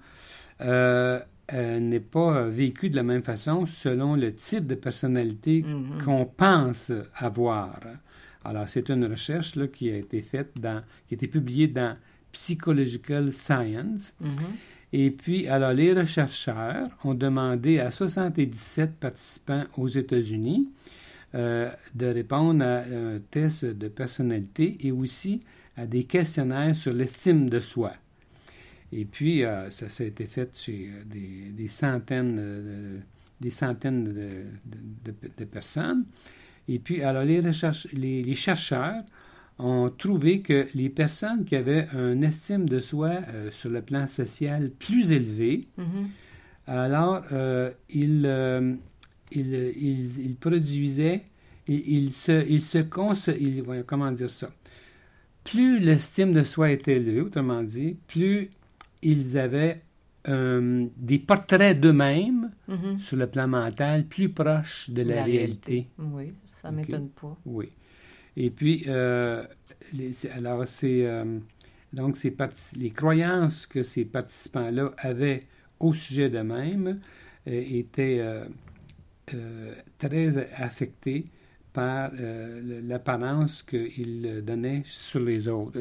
euh, 0.61 1.21
euh, 1.53 1.79
n'est 1.81 2.01
pas 2.01 2.45
vécu 2.49 2.91
de 2.91 2.97
la 2.97 3.03
même 3.05 3.23
façon 3.23 3.65
selon 3.65 4.17
le 4.17 4.35
type 4.35 4.67
de 4.67 4.75
personnalité 4.75 5.63
Mhm. 5.63 6.03
qu'on 6.05 6.25
pense 6.27 6.93
avoir. 7.15 7.79
Alors, 8.45 8.69
c'est 8.69 8.89
une 8.89 9.05
recherche 9.07 9.55
là, 9.57 9.67
qui 9.69 9.91
a 9.91 9.97
été 9.97 10.21
faite 10.23 10.51
dans, 10.57 10.83
qui 11.07 11.15
a 11.15 11.17
été 11.17 11.29
publiée 11.29 11.69
dans 11.69 11.97
Psychological 12.33 13.33
Science. 13.33 14.15
Mhm. 14.21 14.31
Et 14.93 15.11
puis, 15.11 15.47
alors, 15.49 15.73
les 15.73 16.07
chercheurs 16.07 16.89
ont 17.05 17.15
demandé 17.15 17.79
à 17.79 17.91
77 17.91 18.93
participants 18.97 19.65
aux 19.77 19.89
États-Unis 19.89 20.69
euh, 21.35 21.71
de 21.95 22.07
répondre 22.07 22.65
à 22.65 22.79
un 22.85 23.19
test 23.31 23.67
de 23.67 23.89
personnalité 23.89 24.79
et 24.81 24.91
aussi 24.93 25.41
à 25.77 25.87
des 25.87 26.05
questionnaires 26.05 26.75
sur 26.75 26.93
l'estime 26.93 27.51
de 27.51 27.61
soi. 27.61 27.93
Et 28.91 29.05
puis, 29.05 29.45
euh, 29.45 29.71
ça, 29.71 29.91
ça 29.91 30.05
a 30.05 30.07
été 30.07 30.25
fait 30.25 30.57
chez 30.57 30.89
euh, 30.91 31.53
des, 31.55 31.69
centaines, 31.69 32.37
de, 32.37 33.01
des 33.41 33.51
centaines 33.51 34.05
de, 34.05 34.29
de- 35.05 35.15
de- 35.37 35.45
personnes. 35.45 36.07
Et 36.67 36.79
puis, 36.79 37.03
alors, 37.03 37.25
les, 37.25 37.43
les, 37.93 38.23
les 38.23 38.35
chercheurs 38.35 39.03
ont 39.59 39.91
trouvé 39.91 40.41
que 40.41 40.67
les 40.75 40.89
personnes 40.89 41.45
qui 41.45 41.57
avaient 41.57 41.87
un 41.93 42.23
estime 42.23 42.69
de 42.69 42.79
soi 42.79 43.11
euh, 43.29 43.51
sur 43.51 43.71
le 43.71 43.83
plan 43.83 44.07
social 44.07 44.71
plus 44.71 45.13
élevé, 45.13 45.67
Mhm. 45.77 46.09
alors 46.67 47.23
euh, 47.33 47.71
ils, 47.91 48.23
euh, 48.25 48.75
ils, 49.33 49.55
ils- 49.81 50.21
ils 50.27 50.37
produisaient, 50.37 51.25
ils, 51.67 52.13
se, 52.13 52.47
ils 52.49 52.63
se 52.63 52.79
comment 53.87 54.13
dire 54.13 54.31
ça, 54.31 54.49
plus 55.45 55.81
l'estime 55.81 56.33
de 56.33 56.43
soi 56.43 56.71
était 56.71 56.97
élevée, 56.97 57.21
autrement 57.21 57.63
dit, 57.63 57.97
plus 58.07 58.51
ils 59.03 59.37
avaient 59.39 59.83
des 60.27 61.19
portraits 61.19 61.81
d'eux-mêmes 61.81 62.51
Mhm. 62.69 62.99
sur 62.99 63.17
le 63.17 63.27
plan 63.27 63.49
mental 63.49 64.05
plus 64.07 64.29
proches 64.29 64.91
de 64.91 65.03
la, 65.03 65.25
réalité. 65.25 65.89
Oui, 65.99 66.33
ça 66.61 66.69
Ok. 66.69 66.77
m'étonne 66.77 67.09
pas. 67.09 67.37
Oui. 67.47 67.71
Et 68.41 68.51
puis, 68.51 68.85
euh, 68.87 69.45
les- 69.93 70.15
alors, 70.33 70.67
c'est. 70.67 71.05
euh, 71.05 71.39
donc, 71.93 72.17
ces 72.17 72.35
les 72.77 72.91
croyances 72.91 73.67
que 73.67 73.83
ces 73.83 74.05
participants-là 74.05 74.93
avaient 74.99 75.41
au 75.81 75.93
sujet 75.93 76.31
d'eux-mêmes 76.31 77.01
euh, 77.49 77.65
étaient 77.69 78.23
très 79.99 80.39
affectées 80.55 81.25
par 81.73 82.11
l'apparence 82.15 83.63
qu'ils 83.63 84.43
donnaient 84.45 84.83
sur 84.85 85.21
les 85.21 85.49
autres. 85.49 85.79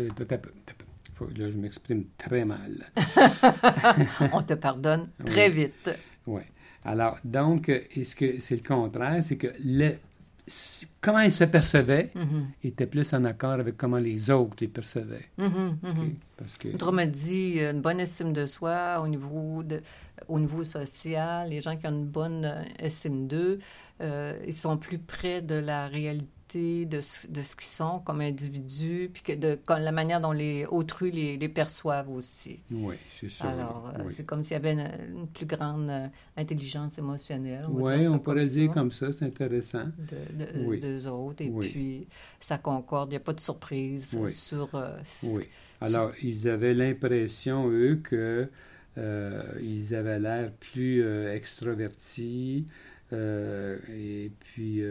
Là, 1.37 1.49
je 1.49 1.57
m'exprime 1.57 2.05
très 2.17 2.43
mal. 2.45 2.85
On 4.33 4.41
te 4.43 4.53
pardonne 4.55 5.09
très 5.25 5.49
vite. 5.49 5.89
Oui. 6.25 6.41
Alors, 6.83 7.17
donc, 7.23 7.71
c'est 8.03 8.51
le 8.55 8.67
contraire? 8.67 9.23
C'est 9.23 9.37
que 9.37 9.47
le, 9.63 9.93
comment 11.01 11.19
ils 11.21 11.31
se 11.31 11.43
percevaient 11.43 12.07
Mhm. 12.15 12.47
était 12.63 12.85
plus 12.87 13.13
en 13.13 13.23
accord 13.25 13.51
avec 13.53 13.77
comment 13.77 13.97
les 13.97 14.29
autres 14.29 14.55
les 14.61 14.67
percevaient. 14.67 15.25
Parce 16.37 16.57
que, 16.57 16.69
Autrement 16.73 17.05
dit, 17.05 17.59
une 17.59 17.81
bonne 17.81 17.99
estime 17.99 18.31
de 18.33 18.45
soi 18.45 19.01
au 19.03 19.07
niveau, 19.07 19.63
de, 19.63 19.81
au 20.27 20.39
niveau 20.39 20.63
social, 20.63 21.49
les 21.49 21.61
gens 21.61 21.75
qui 21.75 21.87
ont 21.87 21.91
une 21.91 22.05
bonne 22.05 22.65
estime 22.79 23.27
d'eux, 23.27 23.59
euh, 24.01 24.37
ils 24.45 24.53
sont 24.53 24.77
plus 24.77 24.99
près 24.99 25.41
de 25.41 25.55
la 25.55 25.87
réalité 25.87 26.27
de 26.85 27.01
ce, 27.01 27.27
de 27.27 27.41
ce 27.41 27.55
qu'ils 27.55 27.65
sont 27.65 27.99
comme 27.99 28.21
individus, 28.21 29.09
puis 29.13 29.23
que 29.23 29.33
de 29.33 29.55
comme 29.65 29.79
la 29.79 29.91
manière 29.91 30.21
dont 30.21 30.31
les 30.31 30.65
autrui 30.65 31.11
les, 31.11 31.37
les 31.37 31.49
perçoivent 31.49 32.09
aussi. 32.09 32.59
oui, 32.71 32.95
c'est 33.19 33.29
ça. 33.29 33.49
Alors, 33.49 33.91
euh, 33.95 34.03
oui. 34.05 34.13
c'est 34.15 34.25
comme 34.25 34.43
s'il 34.43 34.53
y 34.53 34.55
avait 34.55 34.73
une, 34.73 34.87
une 35.17 35.27
plus 35.27 35.45
grande 35.45 35.89
euh, 35.89 36.07
intelligence 36.35 36.97
émotionnelle. 36.97 37.65
On, 37.67 37.81
Oui, 37.81 38.07
on 38.07 38.19
pourrait 38.19 38.45
dire 38.45 38.71
comme 38.73 38.91
ça, 38.91 39.11
c'est 39.11 39.25
intéressant. 39.25 39.85
de, 39.97 40.45
de- 40.45 40.65
Oui. 40.67 40.79
d'eux 40.79 41.07
autres. 41.07 41.43
Et 41.43 41.49
Oui. 41.49 41.67
puis, 41.69 42.07
ça 42.39 42.57
concorde, 42.57 43.09
il 43.09 43.13
n'y 43.13 43.17
a 43.17 43.21
pas 43.21 43.33
de 43.33 43.39
surprise 43.39 44.17
sur... 44.27 44.69
euh, 44.75 44.97
Oui. 45.23 45.43
Alors, 45.81 46.11
ils 46.23 46.47
avaient 46.49 46.73
l'impression, 46.73 47.69
eux, 47.69 47.99
que 48.03 48.49
euh, 48.97 49.43
ils 49.61 49.93
avaient 49.93 50.19
l'air 50.19 50.51
plus 50.51 51.03
euh, 51.03 51.33
extrovertis 51.33 52.65
euh, 53.13 53.77
et 53.95 54.31
puis 54.39 54.81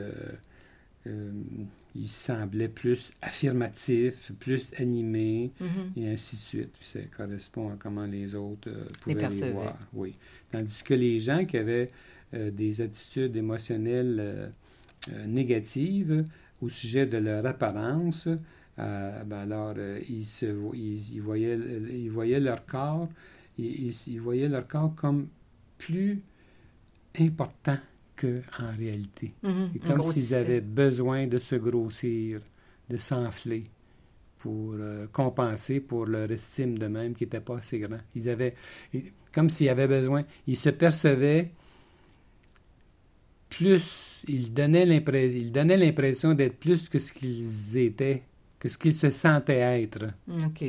euh, 1.06 1.30
ils 1.94 2.08
semblaient 2.10 2.68
plus 2.68 3.12
affirmatifs, 3.22 4.32
plus 4.38 4.72
animés. 4.78 5.52
Mhm. 5.60 5.92
et 5.96 6.08
ainsi 6.10 6.36
de 6.36 6.40
suite. 6.40 6.72
Puis 6.78 6.88
ça 6.88 7.00
correspond 7.16 7.70
à 7.70 7.76
comment 7.78 8.04
les 8.06 8.34
autres 8.34 8.68
euh, 8.70 8.84
pouvaient 9.00 9.28
les, 9.28 9.50
voir. 9.52 9.78
Oui. 9.94 10.12
Tandis 10.50 10.82
que 10.82 10.94
les 10.94 11.18
gens 11.20 11.44
qui 11.44 11.56
avaient 11.56 11.88
euh, 12.34 12.50
des 12.50 12.80
attitudes 12.80 13.36
émotionnelles 13.36 14.16
euh, 14.20 15.26
négatives 15.26 16.24
au 16.60 16.68
sujet 16.68 17.06
de 17.06 17.18
leur 17.18 17.44
apparence, 17.46 18.28
ben 18.78 19.32
alors 19.32 19.74
ils, 20.08 20.24
se, 20.24 20.46
vo- 20.46 20.74
ils, 20.74 21.14
ils 21.14 21.22
voyaient, 21.22 21.58
ils 21.92 22.10
voyaient 22.10 22.40
leur 22.40 22.66
corps, 22.66 23.08
ils 23.58 24.18
voyaient 24.20 24.48
leur 24.48 24.66
corps 24.66 24.94
comme 24.94 25.28
plus 25.78 26.20
important 27.18 27.78
qu'en 28.16 28.76
réalité. 28.78 29.32
Mhm. 29.42 29.70
C'est 29.72 29.78
Ils 29.78 29.80
comme 29.80 30.02
s'ils 30.02 30.34
avaient 30.34 30.60
besoin 30.60 31.26
de 31.26 31.38
se 31.38 31.56
grossir, 31.56 32.40
de 32.88 32.96
s'enfler 32.96 33.64
pour 34.38 34.74
euh, 34.74 35.06
compenser 35.12 35.80
pour 35.80 36.06
leur 36.06 36.30
estime 36.30 36.78
d'eux-mêmes 36.78 37.14
qui 37.14 37.24
n'était 37.24 37.40
pas 37.40 37.58
assez 37.58 37.78
grand. 37.78 37.98
Ils 38.14 38.28
avaient, 38.28 38.52
comme 39.32 39.50
s'ils 39.50 39.68
avaient 39.68 39.88
besoin, 39.88 40.24
ils 40.46 40.56
se 40.56 40.70
percevaient 40.70 41.50
plus, 43.48 44.22
ils 44.28 44.52
donnaient 44.52 44.86
l'impression, 44.86 45.38
ils 45.38 45.52
donnaient 45.52 45.76
l'impression 45.76 46.34
d'être 46.34 46.58
plus 46.58 46.88
que 46.88 46.98
ce 46.98 47.12
qu'ils 47.12 47.76
étaient, 47.78 48.22
que 48.58 48.68
ce 48.68 48.76
qu'ils 48.78 48.94
se 48.94 49.10
sentaient 49.10 49.82
être. 49.82 50.06
OK. 50.28 50.64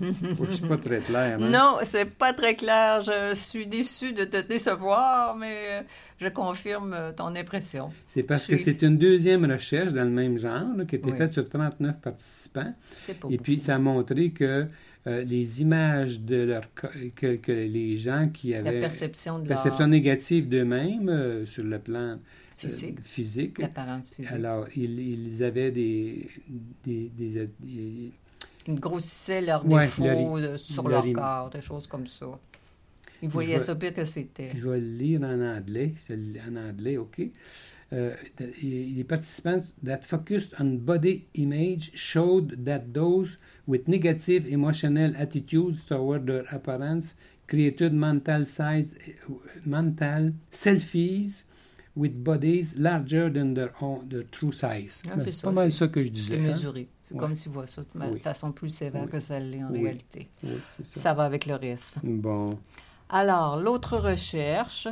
Je 0.00 0.52
suis 0.52 0.66
pas 0.66 0.76
très 0.76 1.00
clair. 1.00 1.38
hein? 1.40 1.50
Non, 1.50 1.78
c'est 1.82 2.04
pas 2.04 2.32
très 2.32 2.54
clair. 2.54 3.02
Je 3.02 3.34
suis 3.34 3.66
déçue 3.66 4.12
de 4.12 4.24
te 4.24 4.40
décevoir, 4.46 5.34
mais 5.36 5.56
euh, 5.70 5.82
je 6.18 6.28
confirme 6.28 6.92
euh, 6.92 7.12
ton 7.12 7.34
impression. 7.34 7.90
C'est 8.08 8.22
parce 8.22 8.46
que 8.46 8.56
c'est 8.56 8.82
une 8.82 8.98
deuxième 8.98 9.44
recherche 9.50 9.92
dans 9.92 10.04
le 10.04 10.10
même 10.10 10.36
genre 10.38 10.76
là, 10.76 10.84
qui 10.84 10.96
a 10.96 10.98
été 10.98 11.10
Oui. 11.10 11.16
faite 11.16 11.32
sur 11.32 11.48
39 11.48 12.00
participants. 12.00 12.74
Pas 13.06 13.28
Et 13.30 13.38
puis, 13.38 13.58
ça 13.58 13.76
a 13.76 13.78
montré 13.78 14.30
que 14.32 14.66
euh, 15.06 15.24
les 15.24 15.62
images 15.62 16.20
de 16.20 16.42
leur 16.42 16.64
que, 17.16 17.36
que 17.36 17.52
les 17.52 17.96
gens 17.96 18.28
qui 18.28 18.50
la 18.50 18.58
avaient 18.58 18.80
perception 18.80 19.38
de 19.38 19.48
perception 19.48 19.78
leur 19.86 19.88
négative 19.88 20.46
d'eux-mêmes 20.48 21.08
euh, 21.08 21.46
sur 21.46 21.64
le 21.64 21.78
plan 21.78 21.98
euh, 22.00 22.16
physique, 22.58 22.98
physique, 23.02 23.58
l'apparence 23.58 24.10
physique. 24.10 24.30
alors 24.32 24.66
ils, 24.76 25.00
ils 25.26 25.42
avaient 25.42 25.70
des, 25.70 26.28
des, 26.84 27.10
des- 27.16 27.30
des- 27.30 27.48
Ils 27.64 28.12
grossissaient 28.78 29.40
leurs 29.40 29.66
Ouais, 29.66 29.82
défauts 29.82 30.04
euh, 30.38 30.56
sur 30.58 30.88
leur 30.88 31.04
corps, 31.12 31.50
des 31.50 31.60
choses 31.60 31.86
comme 31.86 32.06
ça. 32.06 32.26
Ils 33.22 33.28
voyaient 33.28 33.56
vois- 33.56 33.64
ça 33.64 33.74
pire 33.76 33.92
que 33.94 34.04
c'était. 34.04 34.50
je 34.54 34.68
vais 34.68 34.80
le 34.80 34.86
lire 34.96 35.22
en 35.22 35.40
anglais, 35.40 35.94
en 36.48 36.56
anglais, 36.56 36.96
OK. 36.96 37.20
Euh, 37.92 38.14
les 38.62 39.02
participants 39.04 39.58
that 39.84 40.02
focused 40.02 40.54
on 40.60 40.76
body 40.78 41.24
image 41.34 41.90
showed 41.94 42.64
that 42.64 42.82
those 42.94 43.36
with 43.66 43.88
negative 43.88 44.46
emotional 44.48 45.12
attitudes 45.16 45.84
toward 45.88 46.24
their 46.24 46.44
appearance 46.54 47.16
created 47.48 47.92
mental 47.92 48.46
size, 48.46 48.94
mental 49.66 50.32
selfies 50.52 51.44
with 51.96 52.12
bodies 52.22 52.76
larger 52.78 53.28
than 53.28 53.54
their 53.54 53.72
own 53.80 54.08
their 54.08 54.22
true 54.30 54.52
size. 54.52 55.02
Ah, 55.10 55.16
Ben, 55.16 55.24
c'est 55.32 55.42
pas 55.42 55.50
mal 55.50 55.72
ça 55.72 55.88
que 55.88 56.02
je 56.02 56.10
disais. 56.10 56.38
hein? 56.38 56.52
mesuré. 56.52 56.88
C'est 57.10 57.14
Ouais. 57.16 57.20
comme 57.22 57.34
s'ils 57.34 57.50
voient 57.50 57.66
ça 57.66 57.82
de 57.82 57.86
Oui. 58.12 58.20
façon 58.20 58.52
plus 58.52 58.68
sévère 58.68 59.02
Oui. 59.02 59.10
que 59.10 59.18
ça 59.18 59.40
l'est 59.40 59.64
en 59.64 59.70
Oui. 59.72 59.82
réalité. 59.82 60.28
Ça. 60.44 61.00
Ça 61.00 61.12
va 61.14 61.24
avec 61.24 61.44
le 61.44 61.56
reste. 61.56 61.98
Bon. 62.04 62.56
Alors, 63.08 63.60
l'autre 63.60 63.96
recherche, 63.98 64.86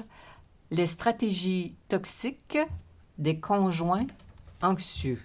les 0.73 0.89
stratégies 0.89 1.77
toxiques 1.89 2.59
des 3.19 3.39
conjoints 3.39 4.07
anxieux. 4.63 5.21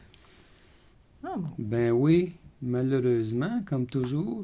Ah 1.23 1.33
bon. 1.35 1.47
Ben 1.57 1.89
oui, 1.91 2.33
malheureusement, 2.61 3.63
comme 3.65 3.87
toujours, 3.87 4.43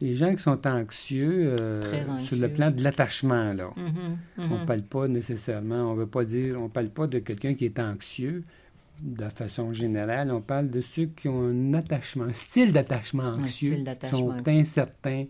les 0.00 0.16
gens 0.16 0.34
qui 0.34 0.42
sont 0.42 0.66
anxieux, 0.66 1.48
euh, 1.52 2.20
sur 2.22 2.38
le 2.38 2.48
plan 2.50 2.72
de 2.72 2.82
l'attachement, 2.82 3.52
là. 3.52 3.70
Mhm, 3.76 4.18
mhm. 4.46 4.52
On 4.52 4.66
parle 4.66 4.82
pas 4.82 5.06
nécessairement, 5.06 5.92
on 5.92 5.94
veut 5.94 6.06
pas 6.08 6.24
dire, 6.24 6.56
on 6.60 6.68
parle 6.68 6.88
pas 6.88 7.06
de 7.06 7.20
quelqu'un 7.20 7.54
qui 7.54 7.66
est 7.66 7.78
anxieux 7.78 8.42
de 9.00 9.28
façon 9.28 9.72
générale, 9.72 10.30
on 10.32 10.40
parle 10.40 10.70
de 10.70 10.80
ceux 10.80 11.06
qui 11.06 11.28
ont 11.28 11.40
un 11.42 11.74
attachement, 11.74 12.24
un 12.24 12.32
style 12.32 12.72
d'attachement 12.72 13.24
anxieux, 13.34 13.84
sont 14.10 14.34
incertains 14.46 15.26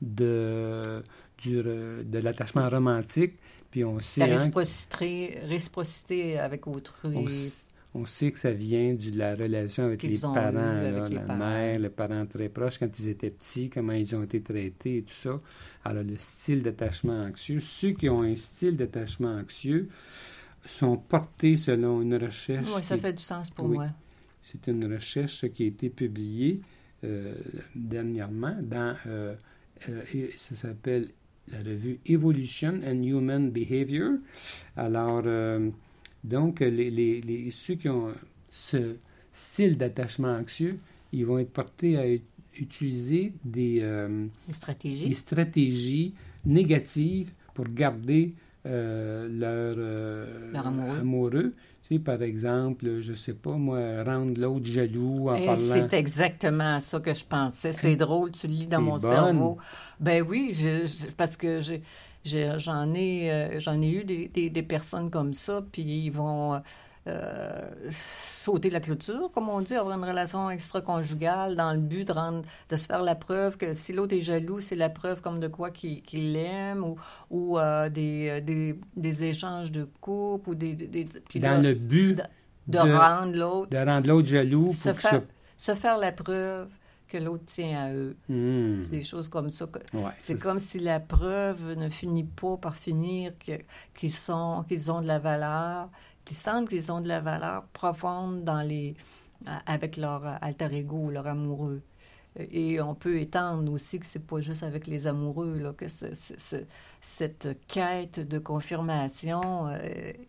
de, 0.00 1.02
du 1.38 1.62
de 1.62 2.18
l'attachement 2.18 2.68
romantique, 2.68 3.34
puis 3.70 3.84
on 3.84 4.00
sait, 4.00 4.20
La 4.20 4.26
hein, 4.26 4.30
réciprocité, 4.36 5.38
réciprocité 5.44 6.38
avec 6.38 6.66
autrui. 6.66 7.16
on, 7.94 8.00
on 8.00 8.06
sait 8.06 8.30
que 8.30 8.38
ça 8.38 8.52
vient 8.52 8.94
de 8.94 9.16
la 9.16 9.34
relation 9.34 9.84
avec 9.84 10.02
les 10.02 10.18
parents, 10.18 10.50
eu 10.50 10.54
là, 10.54 10.88
avec 10.88 11.08
les 11.08 11.14
la 11.16 11.20
parents. 11.22 11.38
mère, 11.38 11.78
le 11.78 11.90
parent 11.90 12.26
très 12.26 12.48
proche, 12.48 12.78
quand 12.78 12.98
ils 12.98 13.08
étaient 13.08 13.30
petits, 13.30 13.68
comment 13.70 13.92
ils 13.92 14.14
ont 14.14 14.22
été 14.22 14.40
traités 14.42 14.98
et 14.98 15.02
tout 15.02 15.14
ça. 15.14 15.38
Alors, 15.84 16.04
le 16.04 16.16
style 16.16 16.62
d'attachement 16.62 17.20
anxieux, 17.20 17.60
ceux 17.60 17.90
qui 17.92 18.08
ont 18.08 18.22
un 18.22 18.36
style 18.36 18.76
d'attachement 18.76 19.34
anxieux 19.34 19.88
sont 20.66 20.96
portés 20.96 21.56
selon 21.56 22.02
une 22.02 22.16
recherche. 22.16 22.66
Oui, 22.74 22.82
ça 22.82 22.96
qui- 22.96 23.02
fait 23.02 23.12
du 23.14 23.22
sens 23.22 23.50
pour 23.50 23.66
Oui. 23.66 23.76
moi. 23.76 23.86
C'est 24.42 24.66
une 24.68 24.92
recherche 24.92 25.46
qui 25.52 25.64
a 25.64 25.66
été 25.66 25.90
publiée 25.90 26.60
euh, 27.04 27.34
dernièrement 27.74 28.56
dans, 28.62 28.94
euh, 29.06 29.34
euh, 29.88 30.02
et 30.14 30.30
ça 30.36 30.54
s'appelle 30.54 31.08
la 31.50 31.58
revue 31.60 31.98
Evolution 32.06 32.80
and 32.86 33.02
Human 33.02 33.50
Behavior. 33.50 34.12
Alors, 34.76 35.22
donc, 36.22 36.60
les, 36.60 36.90
les- 36.90 37.20
les- 37.22 37.50
ceux 37.50 37.74
qui 37.76 37.88
ont 37.88 38.08
ce 38.50 38.96
style 39.32 39.78
d'attachement 39.78 40.28
anxieux, 40.36 40.76
ils 41.12 41.24
vont 41.24 41.38
être 41.38 41.50
portés 41.52 41.96
à 41.96 42.06
ut- 42.08 42.20
utiliser 42.58 43.32
des, 43.44 43.78
euh, 43.80 44.26
stratégies. 44.52 45.08
des 45.08 45.14
stratégies 45.14 46.14
négatives 46.44 47.30
pour 47.54 47.64
garder 47.66 48.30
leur, 48.64 49.74
euh, 49.78 50.52
Leur 50.52 50.66
amoureux. 50.66 51.52
Sais, 51.88 51.98
par 51.98 52.22
exemple, 52.22 53.00
je 53.00 53.14
sais 53.14 53.34
pas, 53.34 53.56
moi, 53.56 54.04
rendre 54.04 54.40
l'autre 54.40 54.66
jaloux 54.66 55.28
en 55.28 55.34
Et 55.36 55.44
parlant. 55.46 55.56
c'est 55.58 55.92
exactement 55.94 56.78
ça 56.78 57.00
que 57.00 57.12
je 57.12 57.24
pensais. 57.24 57.72
C'est 57.72 57.96
drôle, 57.96 58.30
tu 58.30 58.46
le 58.46 58.52
lis 58.54 58.66
dans 58.68 58.80
mon 58.80 58.92
bonne. 58.92 59.00
cerveau. 59.00 59.58
Ben 59.98 60.22
oui, 60.22 60.52
je- 60.52 60.86
je- 60.86 61.10
parce 61.16 61.36
que 61.36 61.60
j'en 62.24 62.94
ai, 62.94 63.30
euh, 63.32 63.60
j'en 63.60 63.80
ai 63.82 63.90
eu 63.90 64.04
des, 64.04 64.28
des- 64.28 64.50
des 64.50 64.62
personnes 64.62 65.10
comme 65.10 65.34
ça, 65.34 65.62
puis 65.72 65.82
ils 65.82 66.10
vont 66.10 66.54
euh, 66.54 66.58
sauter 67.90 68.70
la 68.70 68.80
clôture, 68.80 69.30
comme 69.32 69.48
on 69.48 69.60
dit, 69.60 69.74
avoir 69.74 69.96
une 69.98 70.04
relation 70.04 70.50
extra-conjugale 70.50 71.56
dans 71.56 71.72
le 71.72 71.78
but 71.78 72.06
de, 72.06 72.12
rendre, 72.12 72.42
de 72.68 72.76
se 72.76 72.86
faire 72.86 73.02
la 73.02 73.14
preuve 73.14 73.56
que 73.56 73.74
si 73.74 73.92
l'autre 73.92 74.14
est 74.14 74.20
jaloux, 74.20 74.60
c'est 74.60 74.76
la 74.76 74.88
preuve 74.88 75.20
comme 75.20 75.40
de 75.40 75.48
quoi 75.48 75.70
qu'il 75.70 76.02
qu'il 76.02 76.32
l'aime, 76.32 76.84
ou, 76.84 76.96
ou 77.30 77.58
euh, 77.58 77.88
des, 77.88 78.40
des, 78.40 78.78
des 78.96 79.24
échanges 79.24 79.70
de 79.72 79.84
couple, 80.00 80.50
ou 80.50 80.54
des... 80.54 80.74
des- 80.74 80.86
des- 80.86 81.20
puis 81.28 81.40
dans 81.40 81.60
le 81.62 81.74
but 81.74 82.20
de, 82.66 82.78
rendre 82.78 83.36
l'autre 83.36 83.70
de 83.70 83.78
rendre 83.78 84.06
l'autre 84.08 84.28
jaloux 84.28 84.72
se 84.72 84.90
pour 84.90 84.96
que 84.98 85.08
faire, 85.08 85.22
se 85.56 85.74
faire 85.74 85.98
la 85.98 86.12
preuve 86.12 86.68
que 87.08 87.18
l'autre 87.18 87.44
tient 87.44 87.86
à 87.86 87.92
eux. 87.92 88.16
Hmm. 88.28 88.84
Des 88.88 89.02
choses 89.02 89.28
comme 89.28 89.50
ça. 89.50 89.64
Ouais, 89.92 90.00
C'est 90.20 90.38
comme 90.40 90.60
si 90.60 90.78
la 90.78 91.00
preuve 91.00 91.74
ne 91.76 91.88
finit 91.88 92.22
pas 92.22 92.56
par 92.56 92.76
finir 92.76 93.32
qu'ils 93.94 94.12
sont, 94.12 94.64
qu'ils 94.68 94.92
ont 94.92 95.00
de 95.02 95.08
la 95.08 95.18
valeur, 95.18 95.88
qu'ils 96.24 96.36
sentent 96.36 96.68
qu'ils 96.68 96.90
ont 96.92 97.00
de 97.00 97.08
la 97.08 97.20
valeur 97.20 97.64
profonde 97.72 98.44
dans 98.44 98.62
les, 98.62 98.94
a- 99.46 99.58
avec 99.72 99.96
leur 99.96 100.24
alter 100.42 100.68
ego, 100.72 101.10
leur 101.10 101.26
amoureux. 101.26 101.80
Et 102.52 102.80
on 102.80 102.94
peut 102.94 103.18
étendre 103.20 103.72
aussi 103.72 103.98
que 103.98 104.06
c'est 104.06 104.24
pas 104.24 104.40
juste 104.40 104.62
avec 104.62 104.86
les 104.86 105.06
amoureux, 105.08 105.58
là, 105.58 105.72
que 105.72 105.88
ce- 105.88 106.64
cette 107.00 107.48
quête 107.66 108.20
de 108.20 108.38
confirmation 108.38 109.66
euh, 109.66 109.78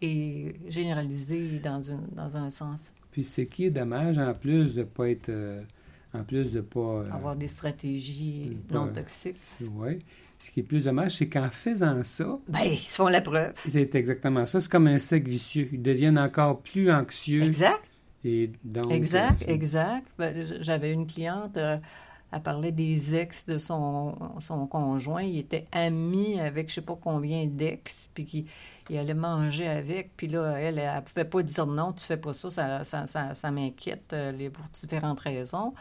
est 0.02 0.56
généralisée 0.70 1.60
dans, 1.60 1.82
une, 1.82 2.08
dans 2.14 2.36
un 2.38 2.50
sens. 2.50 2.92
Puis 3.12 3.24
ce 3.24 3.42
qui 3.42 3.66
est 3.66 3.70
dommage, 3.72 4.18
en 4.18 4.34
plus 4.34 4.74
de 4.74 4.84
pas 4.84 5.10
être... 5.10 5.30
euh, 5.30 5.62
en 6.14 6.24
plus 6.24 6.52
de 6.52 6.62
pas... 6.62 6.80
euh, 6.80 7.12
Avoir 7.12 7.36
des 7.36 7.48
stratégies 7.48 8.58
pas- 8.68 8.76
non 8.76 8.88
toxiques. 8.92 9.38
ouais. 9.76 10.00
Ce 10.46 10.52
qui 10.52 10.60
est 10.62 10.64
plus 10.64 10.86
dommage, 10.86 11.12
c'est 11.18 11.30
qu'en 11.30 11.50
faisant 11.50 12.04
ça, 12.04 12.38
Ben, 12.48 12.62
ils 12.64 12.78
se 12.78 12.96
font 12.96 13.08
la 13.08 13.22
preuve. 13.22 13.54
c'est 13.68 13.96
exactement 13.96 14.46
ça. 14.46 14.60
C'est 14.60 14.72
comme 14.72 14.88
un 14.88 14.98
cercle 14.98 15.30
vicieux. 15.30 15.70
Ils 15.72 15.82
deviennent 15.82 16.20
encore 16.20 16.60
plus 16.62 16.92
anxieux. 16.92 17.44
Exact, 17.44 17.82
Et 18.26 18.52
donc, 18.64 18.92
exact, 18.92 19.42
euh, 19.44 19.54
exact. 19.54 20.08
Ben, 20.18 20.48
J'avais 20.62 20.92
une 20.94 21.08
cliente, 21.08 21.58
euh, 21.58 21.78
elle 22.34 22.42
parlait 22.42 22.72
des 22.72 23.14
ex 23.16 23.46
de 23.46 23.58
son, 23.58 24.16
son 24.40 24.66
conjoint. 24.68 25.22
Il 25.24 25.38
était 25.40 25.66
ami 25.74 26.40
avec 26.40 26.70
je 26.70 26.76
sais 26.76 26.82
pas 26.82 26.98
combien 27.02 27.46
d'ex, 27.46 28.10
puis 28.14 28.26
qu'il 28.26 28.46
il 28.90 28.98
allait 28.98 29.14
manger 29.14 29.68
avec. 29.68 30.12
Puis 30.18 30.28
là, 30.28 30.54
elle, 30.58 30.80
elle, 30.80 30.96
ne 30.96 31.02
pouvait 31.02 31.26
pas 31.26 31.44
dire 31.44 31.68
non, 31.68 31.92
tu 31.94 32.04
fais 32.06 32.18
pas 32.18 32.34
ça, 32.34 32.50
ça, 32.50 32.84
ça, 32.84 33.06
ça- 33.08 33.36
ça 33.36 33.52
m'inquiète 33.52 34.12
euh, 34.14 34.50
pour 34.50 34.64
différentes 34.74 35.20
raisons. 35.20 35.74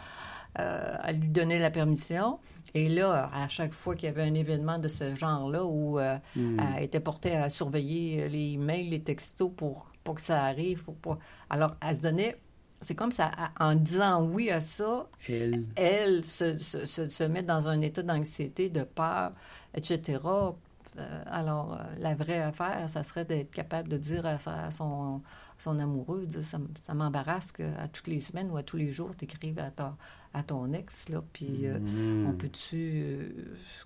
Euh, 0.58 0.96
elle 1.04 1.20
lui 1.20 1.28
donnait 1.28 1.60
la 1.60 1.70
permission. 1.70 2.40
Et 2.74 2.88
là, 2.88 3.30
à 3.32 3.48
chaque 3.48 3.74
fois 3.74 3.94
qu'il 3.96 4.06
y 4.06 4.08
avait 4.10 4.22
un 4.22 4.34
événement 4.34 4.78
de 4.78 4.88
ce 4.88 5.14
genre-là 5.14 5.64
où 5.64 5.98
euh, 5.98 6.18
Hmm. 6.34 6.76
elle 6.76 6.84
était 6.84 7.00
portée 7.00 7.34
à 7.36 7.48
surveiller 7.50 8.22
euh, 8.24 8.28
les 8.28 8.56
mails, 8.56 8.90
les 8.90 9.02
textos 9.02 9.50
pour, 9.56 9.86
pour 10.04 10.14
que 10.16 10.20
ça 10.20 10.44
arrive. 10.44 10.84
Pour, 10.84 10.96
pas- 10.96 11.18
Alors, 11.50 11.76
elle 11.80 11.96
se 11.96 12.00
donnait, 12.02 12.40
c'est 12.80 12.94
comme 12.94 13.12
ça, 13.12 13.30
en 13.58 13.74
disant 13.74 14.22
oui 14.24 14.50
à 14.50 14.60
ça, 14.60 15.08
Elle, 15.28 15.66
elle 15.76 16.24
se, 16.24 16.58
se, 16.58 16.86
se, 16.86 17.08
se 17.08 17.24
met 17.24 17.42
dans 17.42 17.68
un 17.68 17.80
état 17.80 18.02
d'anxiété, 18.02 18.70
de 18.70 18.82
peur, 18.84 19.32
etc. 19.74 20.58
Euh, 20.98 21.22
alors, 21.26 21.74
euh, 21.74 21.84
la 22.00 22.14
vraie 22.14 22.40
affaire, 22.40 22.88
ça 22.90 23.02
serait 23.04 23.24
d'être 23.24 23.52
capable 23.52 23.88
de 23.88 23.96
dire 23.98 24.26
à, 24.26 24.32
à 24.66 24.70
son, 24.70 25.22
son 25.58 25.78
amoureux, 25.78 26.26
dire, 26.26 26.42
ça, 26.42 26.58
ça 26.80 26.94
m'embarrasse 26.94 27.52
qu'à 27.52 27.88
toutes 27.88 28.08
les 28.08 28.20
semaines 28.20 28.50
ou 28.50 28.56
à 28.56 28.62
tous 28.64 28.76
les 28.76 28.90
jours, 28.92 29.16
tu 29.16 29.24
écrives 29.24 29.58
à, 29.60 29.70
ta- 29.70 29.96
à 30.32 30.42
ton 30.42 30.72
ex, 30.72 31.08
là, 31.08 31.22
puis... 31.32 31.66
euh, 31.66 31.78
Hmm. 31.78 32.26
on 32.28 32.32
peut-tu 32.34 32.76
euh, 32.76 33.28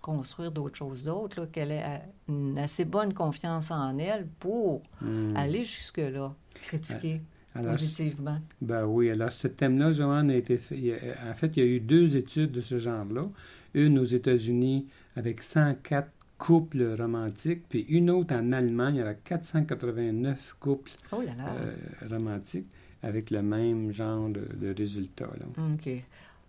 construire 0.02 0.52
d'autres 0.52 0.76
choses 0.76 1.04
d'autres, 1.04 1.46
qu'elle 1.46 1.70
ait 1.70 1.82
euh, 1.84 1.98
une 2.28 2.58
assez 2.58 2.84
bonne 2.84 3.14
confiance 3.14 3.70
en 3.70 3.96
elle 3.98 4.26
pour 4.40 4.82
Hmm. 5.00 5.34
aller 5.36 5.64
jusque-là, 5.64 6.34
critiquer 6.62 7.20
Alors, 7.54 7.72
positivement? 7.72 8.38
Ben 8.60 8.84
oui, 8.84 9.10
alors 9.10 9.32
ce 9.32 9.48
thème-là, 9.48 9.92
Joanne, 9.92 10.30
a 10.30 10.36
été 10.36 10.56
fait. 10.58 10.92
a- 10.92 11.30
En 11.30 11.34
fait, 11.34 11.56
il 11.56 11.64
y 11.64 11.66
a 11.66 11.68
eu 11.70 11.80
deux 11.80 12.16
études 12.16 12.50
de 12.52 12.60
ce 12.60 12.78
genre-là. 12.78 13.26
Une 13.74 13.98
aux 13.98 14.04
États-Unis 14.04 14.86
avec 15.16 15.42
104 15.42 16.10
couples 16.36 16.96
romantiques, 16.98 17.62
puis 17.68 17.80
une 17.88 18.10
autre 18.10 18.34
en 18.34 18.52
Allemagne 18.52 19.00
avec 19.00 19.22
489 19.24 20.56
couples 20.60 20.90
Oh 21.12 21.20
là 21.22 21.32
là. 21.36 21.54
euh, 21.56 21.74
romantiques 22.10 22.66
avec 23.02 23.30
le 23.30 23.40
même 23.40 23.92
genre 23.92 24.28
de, 24.28 24.46
de 24.60 24.74
résultats. 24.76 25.30
là. 25.38 25.46
OK. 25.74 26.02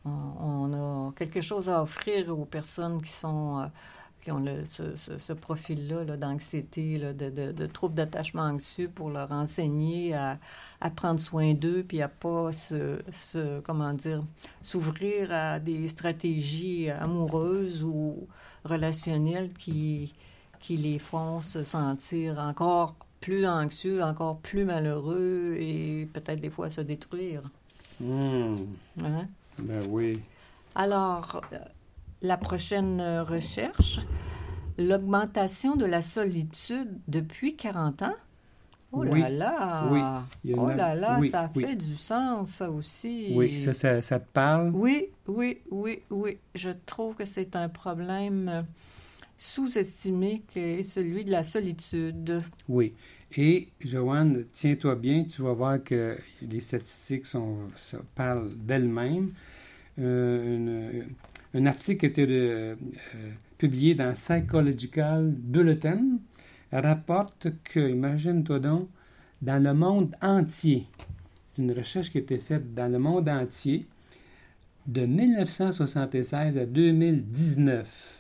On, 0.06 0.12
on 0.72 0.74
a 1.10 1.12
quelque 1.14 1.42
chose 1.42 1.70
à 1.70 1.82
offrir 1.82 2.38
aux 2.38 2.46
personnes 2.46 3.02
qui 3.02 3.12
sont 3.12 3.60
euh, 3.60 3.68
qui 4.22 4.32
ont 4.32 4.40
le- 4.40 4.66
ce, 4.66 4.96
ce- 4.96 5.18
ce 5.18 5.34
profil-là 5.34 6.04
là, 6.04 6.18
d'anxiété, 6.18 6.98
de, 7.00 7.30
de, 7.30 7.52
de 7.52 7.66
troubles 7.68 7.96
d'attachement 7.96 8.44
anxieux 8.44 8.90
pour 8.90 9.10
leur 9.12 9.32
enseigner 9.32 10.14
à, 10.16 10.40
à 10.82 10.90
prendre 10.90 11.20
soin 11.20 11.54
d'eux 11.54 11.84
puis 11.88 12.02
à 12.02 12.08
pas 12.10 12.52
se, 12.52 13.02
se- 13.12 13.60
comment 13.62 13.94
dire 13.94 14.24
s'ouvrir 14.62 15.32
à 15.34 15.60
des 15.60 15.88
stratégies 15.88 16.90
amoureuses 16.90 17.84
ou 17.84 18.28
relationnelles 18.64 19.54
qui, 19.54 20.14
qui 20.60 20.78
les 20.78 21.00
font 21.00 21.42
se 21.42 21.64
sentir 21.64 22.40
encore 22.40 22.96
plus 23.22 23.46
anxieux, 23.48 24.04
encore 24.04 24.38
plus 24.40 24.66
malheureux 24.66 25.56
et 25.58 26.08
peut-être 26.14 26.40
des 26.42 26.50
fois 26.50 26.70
se 26.70 26.82
détruire. 26.82 27.44
Hmm. 28.00 28.58
Hein? 29.00 29.28
Ben 29.60 29.82
oui. 29.90 30.22
Alors, 30.76 31.42
euh, 31.54 31.58
la 32.22 32.38
prochaine 32.38 33.00
euh, 33.00 33.24
recherche, 33.24 34.00
l'augmentation 34.78 35.76
de 35.76 35.86
la 35.86 36.02
solitude 36.02 36.90
depuis 37.08 37.56
40 37.56 38.02
ans? 38.04 38.16
Oh 38.92 39.04
Oui, 39.06 39.20
là 39.20 39.30
là! 39.30 39.88
oui, 39.92 40.02
il 40.44 40.52
y 40.52 40.54
a 40.54 40.58
Oh 40.62 40.68
là 40.70 40.96
là, 40.96 41.18
oui, 41.20 41.30
ça 41.30 41.52
oui. 41.56 41.64
fait 41.66 41.76
du 41.76 41.96
sens, 41.98 42.50
ça 42.52 42.72
aussi. 42.72 43.34
Oui, 43.36 43.60
ça, 43.60 43.74
ça, 43.74 44.02
ça 44.02 44.20
te 44.20 44.32
parle? 44.32 44.72
Oui, 44.74 45.08
oui, 45.28 45.60
oui, 45.70 46.02
oui. 46.10 46.38
Je 46.54 46.70
trouve 46.86 47.16
que 47.16 47.26
c'est 47.26 47.56
un 47.56 47.68
problème 47.68 48.48
euh, 48.50 48.62
sous-estimé 49.38 50.44
qui 50.48 50.60
est 50.60 50.84
celui 50.84 51.26
de 51.26 51.32
la 51.32 51.44
solitude. 51.44 52.42
Oui. 52.70 52.94
Et, 53.38 53.68
Joanne, 53.82 54.46
tiens-toi 54.52 54.96
bien, 54.96 55.26
tu 55.26 55.42
vas 55.42 55.52
voir 55.54 55.84
que 55.84 56.18
les 56.42 56.62
statistiques 56.62 57.26
parlent 58.16 58.54
d'elles-mêmes. 58.56 59.32
Euh, 60.00 60.56
une- 61.54 61.62
un 61.62 61.66
article 61.66 62.06
a 62.06 62.10
été 62.10 62.26
euh, 62.30 62.76
euh, 63.16 63.32
publié 63.58 63.94
dans 63.96 64.14
Psychological 64.14 65.32
Bulletin 65.38 66.18
rapporte 66.72 67.48
que, 67.64 67.80
imagine-toi 67.90 68.60
donc, 68.60 68.90
dans 69.42 69.62
le 69.62 69.74
monde 69.74 70.16
entier, 70.22 70.88
c'est 71.54 71.62
une 71.62 71.72
recherche 71.72 72.12
qui 72.12 72.18
a 72.18 72.22
été 72.22 72.38
faite 72.38 72.74
dans 72.74 72.92
le 72.92 73.00
monde 73.00 73.28
entier, 73.30 73.86
de 74.88 75.06
1976 75.06 76.58
à 76.58 76.66
2019, 76.66 78.15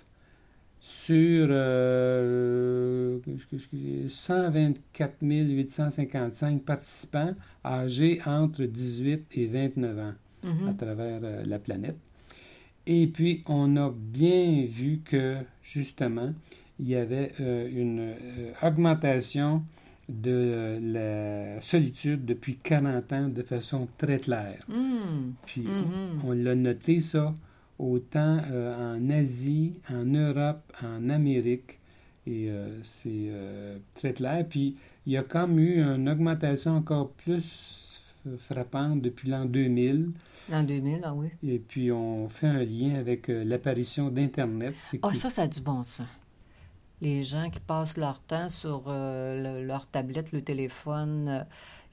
sur 0.88 1.48
euh, 1.50 3.18
124 4.08 5.16
855 5.22 6.62
participants 6.62 7.34
âgés 7.66 8.22
entre 8.26 8.64
18 8.66 9.26
et 9.36 9.48
29 9.48 10.00
ans 10.00 10.14
à 10.44 10.48
Mhm. 10.48 10.78
travers 10.78 11.20
euh, 11.24 11.44
la 11.46 11.58
planète. 11.58 11.98
Et 12.86 13.08
puis, 13.08 13.42
on 13.48 13.76
a 13.78 13.92
bien 13.92 14.66
vu 14.70 15.00
que, 15.04 15.38
justement, 15.64 16.32
il 16.80 16.88
y 16.90 16.96
avait 16.96 17.32
euh, 17.42 17.68
une 17.72 18.00
euh, 18.02 18.52
augmentation 18.62 19.64
de 20.08 20.78
la 20.94 21.60
solitude 21.62 22.26
depuis 22.26 22.58
40 22.58 23.12
ans 23.12 23.28
de 23.28 23.42
façon 23.42 23.88
très 23.98 24.20
claire. 24.20 24.64
Mm. 24.70 25.32
Puis, 25.48 25.62
Mhm. 25.64 26.22
on 26.26 26.32
l'a 26.34 26.54
noté, 26.54 27.00
ça, 27.00 27.34
autant 27.80 28.40
euh, 28.52 28.96
en 28.98 29.10
Asie, 29.10 29.74
en 29.90 30.06
Europe, 30.06 30.62
en 30.84 31.10
Amérique. 31.10 31.80
Et 32.28 32.50
euh, 32.50 32.80
c'est 32.82 33.10
euh, 33.30 33.78
très 33.96 34.14
clair. 34.14 34.46
Puis, 34.50 34.76
il 35.06 35.14
y 35.14 35.18
a 35.18 35.24
comme 35.24 35.60
eu 35.60 35.82
une 35.82 36.10
augmentation 36.10 36.76
encore 36.78 37.12
plus 37.12 37.92
frappante 38.40 39.02
depuis 39.02 39.30
l'an 39.30 39.46
2000. 39.46 40.10
En 40.52 40.64
2000, 40.64 41.02
ah 41.04 41.14
oui. 41.14 41.28
Et 41.44 41.60
puis, 41.60 41.92
on 41.92 42.28
fait 42.28 42.48
un 42.48 42.64
lien 42.64 42.96
avec 42.96 43.28
l'apparition 43.28 44.10
d'Internet. 44.10 44.74
Ah, 45.04 45.14
ça, 45.14 45.30
ça 45.30 45.44
a 45.44 45.48
du 45.48 45.62
bon 45.62 45.84
sens. 45.84 46.08
Les 47.02 47.22
gens 47.24 47.50
qui 47.52 47.60
passent 47.60 47.98
leur 47.98 48.20
temps 48.20 48.50
sur 48.50 48.86
euh, 48.88 49.60
le- 49.60 49.68
leur 49.68 49.86
tablette, 49.86 50.32
le 50.32 50.42
téléphone, 50.42 51.28
euh, 51.28 51.44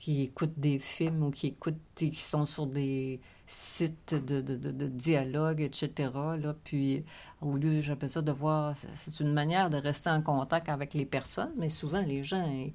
qui 0.02 0.22
écoutent 0.22 0.58
des 0.58 0.80
films 0.80 1.22
ou 1.22 1.30
qui 1.30 1.46
écoutent, 1.46 1.78
qui 1.94 2.12
sont 2.16 2.44
sur 2.44 2.66
des 2.66 3.20
sites 3.46 4.16
de, 4.16 4.40
de, 4.40 4.56
de, 4.56 4.88
dialogue, 4.88 5.60
etc. 5.60 6.10
Là, 6.40 6.56
puis, 6.64 7.04
au 7.40 7.54
lieu, 7.56 7.80
j'appelle 7.80 8.10
ça 8.10 8.20
de 8.20 8.32
voir, 8.32 8.76
c'est- 8.76 9.20
une 9.20 9.32
manière 9.32 9.70
de 9.70 9.76
rester 9.76 10.10
en 10.10 10.20
contact 10.20 10.68
avec 10.68 10.94
les 10.94 11.06
personnes, 11.06 11.52
mais 11.56 11.68
souvent, 11.68 12.00
les 12.00 12.24
gens, 12.24 12.44
ils, 12.50 12.72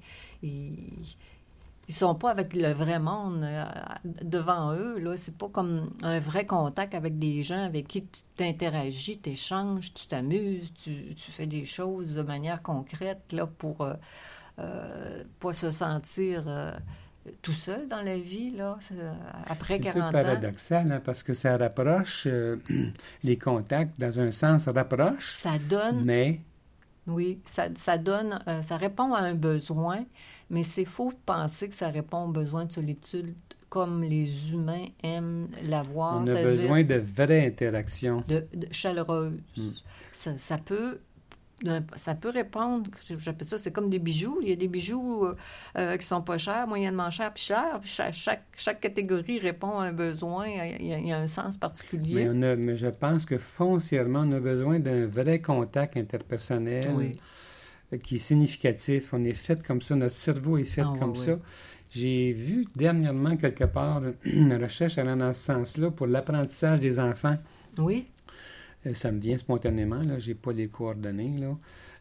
ils, 1.86 1.92
sont 1.92 2.14
pas 2.14 2.30
avec 2.30 2.54
le 2.54 2.72
vrai 2.72 2.98
monde 2.98 3.44
euh, 3.44 3.64
devant 4.22 4.72
eux. 4.72 4.98
Là, 4.98 5.18
c'est 5.18 5.36
pas 5.36 5.50
comme 5.50 5.90
un 6.02 6.20
vrai 6.20 6.46
contact 6.46 6.94
avec 6.94 7.18
des 7.18 7.42
gens 7.42 7.62
avec 7.62 7.88
qui 7.88 8.06
tu 8.06 8.22
t'interagis, 8.36 9.18
tu 9.18 9.30
échanges, 9.30 9.92
tu 9.92 10.06
t'amuses, 10.06 10.72
tu, 10.72 11.14
tu, 11.14 11.30
fais 11.30 11.46
des 11.46 11.66
choses 11.66 12.14
de 12.14 12.22
manière 12.22 12.62
concrète 12.62 13.32
là 13.32 13.46
pour 13.46 13.82
euh, 13.82 13.94
euh 14.60 15.24
pas 15.40 15.52
se 15.52 15.70
sentir 15.70 16.44
euh, 16.46 16.72
tout 17.42 17.52
seul 17.52 17.88
dans 17.88 18.02
la 18.02 18.18
vie 18.18 18.50
là 18.50 18.78
après 19.46 19.80
40 19.80 20.02
ans? 20.02 20.06
C'est 20.06 20.22
paradoxal 20.22 20.92
hein, 20.92 21.00
parce 21.04 21.22
que 21.22 21.34
ça 21.34 21.56
rapproche 21.56 22.28
les 23.22 23.38
contacts 23.38 23.98
dans 24.00 24.20
un 24.20 24.30
sens 24.30 24.68
rapproche. 24.68 25.30
Ça 25.30 25.58
donne. 25.68 26.04
Mais 26.04 26.40
oui, 27.06 27.40
ça, 27.44 27.68
ça 27.74 27.98
donne, 27.98 28.38
ça 28.62 28.76
répond 28.76 29.14
à 29.14 29.20
un 29.20 29.34
besoin, 29.34 30.04
mais 30.50 30.62
c'est 30.62 30.84
faux 30.84 31.10
de 31.10 31.18
penser 31.24 31.68
que 31.68 31.74
ça 31.74 31.88
répond 31.88 32.24
aux 32.24 32.32
besoins 32.32 32.66
de 32.66 32.72
solitude 32.72 33.34
comme 33.68 34.02
les 34.02 34.52
humains 34.52 34.86
aiment 35.02 35.48
l'avoir. 35.62 36.22
On 36.22 36.26
a 36.26 36.42
besoin 36.42 36.84
de 36.84 36.94
vraies 36.94 37.46
interactions. 37.46 38.24
De, 38.26 38.46
de 38.54 38.66
chaleureuses. 38.70 39.40
Mm. 39.56 39.62
Ça, 40.12 40.38
ça, 40.38 40.58
peut 40.58 40.98
ça 41.96 42.14
peut 42.14 42.28
répondre, 42.28 42.90
j'appelle 43.18 43.46
ça, 43.46 43.58
c'est 43.58 43.72
comme 43.72 43.90
des 43.90 43.98
bijoux. 43.98 44.38
Il 44.42 44.48
y 44.48 44.52
a 44.52 44.56
des 44.56 44.68
bijoux 44.68 45.24
euh, 45.24 45.36
euh 45.76 45.96
qui 45.96 46.06
sont 46.06 46.22
pas 46.22 46.38
chers, 46.38 46.66
moyennement 46.66 47.10
chers, 47.10 47.32
puis 47.32 47.42
chers. 47.42 47.80
Puis 47.80 47.90
chaque, 47.90 48.14
chaque, 48.14 48.44
chaque, 48.56 48.80
catégorie 48.80 49.38
répond 49.38 49.78
à 49.78 49.86
un 49.86 49.92
besoin, 49.92 50.46
il 50.46 50.86
y 50.86 50.92
a, 50.92 50.98
il 50.98 51.06
y 51.06 51.12
a 51.12 51.18
un 51.18 51.26
sens 51.26 51.56
particulier. 51.56 52.14
Mais, 52.14 52.28
on 52.30 52.42
a, 52.42 52.56
mais, 52.56 52.76
je 52.76 52.86
pense 52.86 53.26
que 53.26 53.38
foncièrement, 53.38 54.20
on 54.20 54.32
a 54.32 54.40
besoin 54.40 54.78
d'un 54.78 55.06
vrai 55.06 55.40
contact 55.40 55.96
interpersonnel. 55.96 56.84
Oui 56.94 57.16
qui 57.96 58.16
est 58.16 58.18
significatif. 58.18 59.14
On 59.14 59.24
est 59.24 59.32
fait 59.32 59.66
comme 59.66 59.80
ça, 59.80 59.94
notre 59.96 60.14
cerveau 60.14 60.58
est 60.58 60.64
fait 60.64 60.82
Ah, 60.84 60.92
comme 60.98 61.12
oui, 61.12 61.18
ça. 61.18 61.36
J'ai 61.90 62.32
vu 62.32 62.66
dernièrement 62.76 63.36
quelque 63.36 63.64
part 63.64 64.02
une 64.24 64.52
recherche 64.62 64.98
allant 64.98 65.16
dans 65.16 65.32
ce 65.32 65.40
sens-là 65.40 65.90
pour 65.90 66.06
l'apprentissage 66.06 66.80
des 66.80 67.00
enfants. 67.00 67.36
Oui. 67.78 68.06
Euh, 68.88 68.94
Ça 68.94 69.12
me 69.12 69.20
vient 69.20 69.38
spontanément, 69.38 70.00
là, 70.02 70.18
j'ai 70.18 70.34
pas 70.34 70.52
les 70.52 70.68
coordonnées, 70.68 71.32
là. 71.38 71.56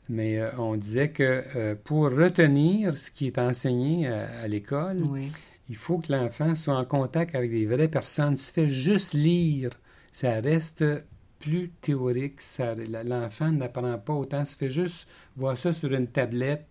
Mais 0.10 0.40
euh, 0.40 0.50
on 0.58 0.76
disait 0.78 1.10
que 1.10 1.44
euh, 1.56 1.76
pour 1.84 2.04
retenir 2.12 2.96
ce 2.96 3.12
qui 3.12 3.28
est 3.28 3.38
enseigné 3.40 4.08
à, 4.08 4.42
à 4.42 4.48
l'école, 4.48 5.04
Oui. 5.10 5.32
il 5.70 5.76
faut 5.76 5.98
que 6.00 6.12
l'enfant 6.14 6.56
soit 6.56 6.78
en 6.78 6.86
contact 6.86 7.36
avec 7.36 7.52
des 7.52 7.66
vraies 7.66 7.90
personnes. 7.90 8.38
Si 8.38 8.54
tu 8.54 8.62
fais 8.62 8.70
juste 8.70 9.14
lire, 9.14 9.72
ça 10.12 10.40
reste 10.40 10.84
plus 11.40 11.70
théorique. 11.82 12.40
Ça- 12.42 12.74
L'enfant 13.06 13.52
n'apprend 13.52 13.98
pas 14.00 14.14
autant. 14.14 14.46
Si 14.46 14.54
tu 14.58 14.66
fais 14.66 14.72
juste 14.72 15.08
voir 15.36 15.58
ça 15.58 15.74
sur 15.74 15.92
une 15.94 16.08
tablette, 16.08 16.66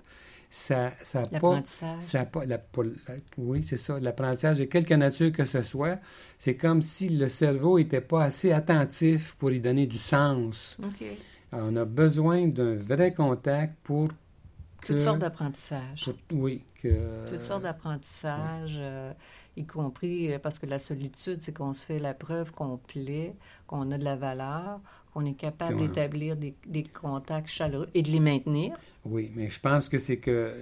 ça 0.51 0.93
ça 1.03 1.23
pas... 1.23 1.63
Ça 2.01 2.25
pas 2.25 2.45
la, 2.47 2.59
pour 2.59 2.85
la- 2.85 2.93
oui, 3.39 3.65
c'est 3.69 3.77
ça. 3.77 3.99
L'apprentissage 4.01 4.59
de 4.59 4.65
quelque 4.65 4.95
nature 4.95 5.33
que 5.33 5.45
ce 5.45 5.63
soit, 5.63 5.99
c'est 6.39 6.57
comme 6.57 6.83
si 6.83 7.09
le 7.09 7.29
cerveau 7.29 7.79
n'était 7.79 8.01
pas 8.01 8.25
assez 8.25 8.53
attentif 8.53 9.35
pour 9.35 9.51
y 9.51 9.61
donner 9.61 9.87
du 9.87 9.99
sens. 9.99 10.79
Alors, 11.53 11.69
on 11.71 11.77
a 11.77 11.85
besoin 11.85 12.49
d'un 12.49 12.77
vrai 12.77 13.15
contact 13.15 13.75
pour 13.83 14.09
que... 14.81 14.89
Toutes 14.89 14.99
sortes 14.99 15.19
d'apprentissages. 15.19 16.11
oui, 16.33 16.65
que... 16.83 17.29
Toutes 17.29 17.39
sortes 17.39 17.63
d'apprentissages, 17.63 18.77
euh, 18.79 19.13
y 19.57 19.65
compris 19.65 20.33
euh, 20.33 20.39
parce 20.39 20.59
que 20.59 20.67
la 20.67 20.79
solitude, 20.79 21.41
c'est 21.41 21.53
qu'on 21.53 21.73
se 21.73 21.85
fait 21.85 21.99
la 21.99 22.15
preuve 22.15 22.53
qu'on 22.53 22.77
plaît, 22.77 23.35
qu'on 23.67 23.91
a 23.91 23.99
de 23.99 24.05
la 24.05 24.17
valeur, 24.17 24.81
qu'on 25.17 25.25
est 25.25 25.33
capable 25.35 25.79
d'établir 25.79 26.37
des, 26.37 26.55
des 26.67 26.83
contacts 26.83 27.49
chaleureux 27.49 27.89
et 27.95 28.03
de 28.03 28.11
les 28.11 28.21
maintenir. 28.21 28.77
Oui, 29.07 29.31
mais 29.35 29.49
je 29.49 29.59
pense 29.59 29.89
que 29.89 29.99
c'est 29.99 30.19
que 30.19 30.53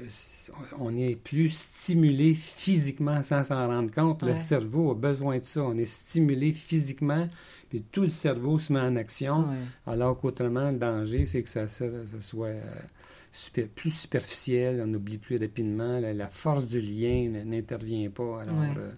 on 0.79 0.97
est 0.97 1.17
plus 1.17 1.49
stimulé 1.49 2.35
physiquement 2.35 3.21
sans 3.25 3.43
s'en 3.43 3.67
rendre 3.67 3.91
compte. 3.91 4.23
Le 4.23 4.37
cerveau 4.37 4.93
a 4.93 4.95
besoin 4.95 5.39
de 5.39 5.45
ça. 5.45 5.63
On 5.63 5.77
est 5.77 5.85
stimulé 5.87 6.53
physiquement, 6.53 7.29
puis 7.69 7.83
tout 7.83 8.03
le 8.03 8.11
cerveau 8.11 8.59
se 8.61 8.73
met 8.73 8.79
en 8.81 8.95
action. 8.95 9.49
Ouais. 9.49 9.57
Alors 9.93 10.21
qu'autrement, 10.21 10.71
le 10.71 10.79
danger, 10.79 11.27
c'est 11.27 11.43
que 11.43 11.49
ça, 11.49 11.67
ça, 11.67 11.87
ça 11.91 12.21
soit 12.21 12.47
euh, 12.49 12.63
super- 13.33 13.67
plus 13.69 13.91
superficiel, 13.91 14.83
on 14.87 14.95
oublie 14.95 15.19
plus 15.19 15.37
rapidement, 15.39 15.99
la, 15.99 16.13
la 16.15 16.29
force 16.29 16.65
du 16.67 16.81
lien 16.81 17.29
n'intervient 17.45 18.11
pas, 18.11 18.43
alors 18.43 18.61
Ouais. 18.61 18.69
euh, 18.79 18.93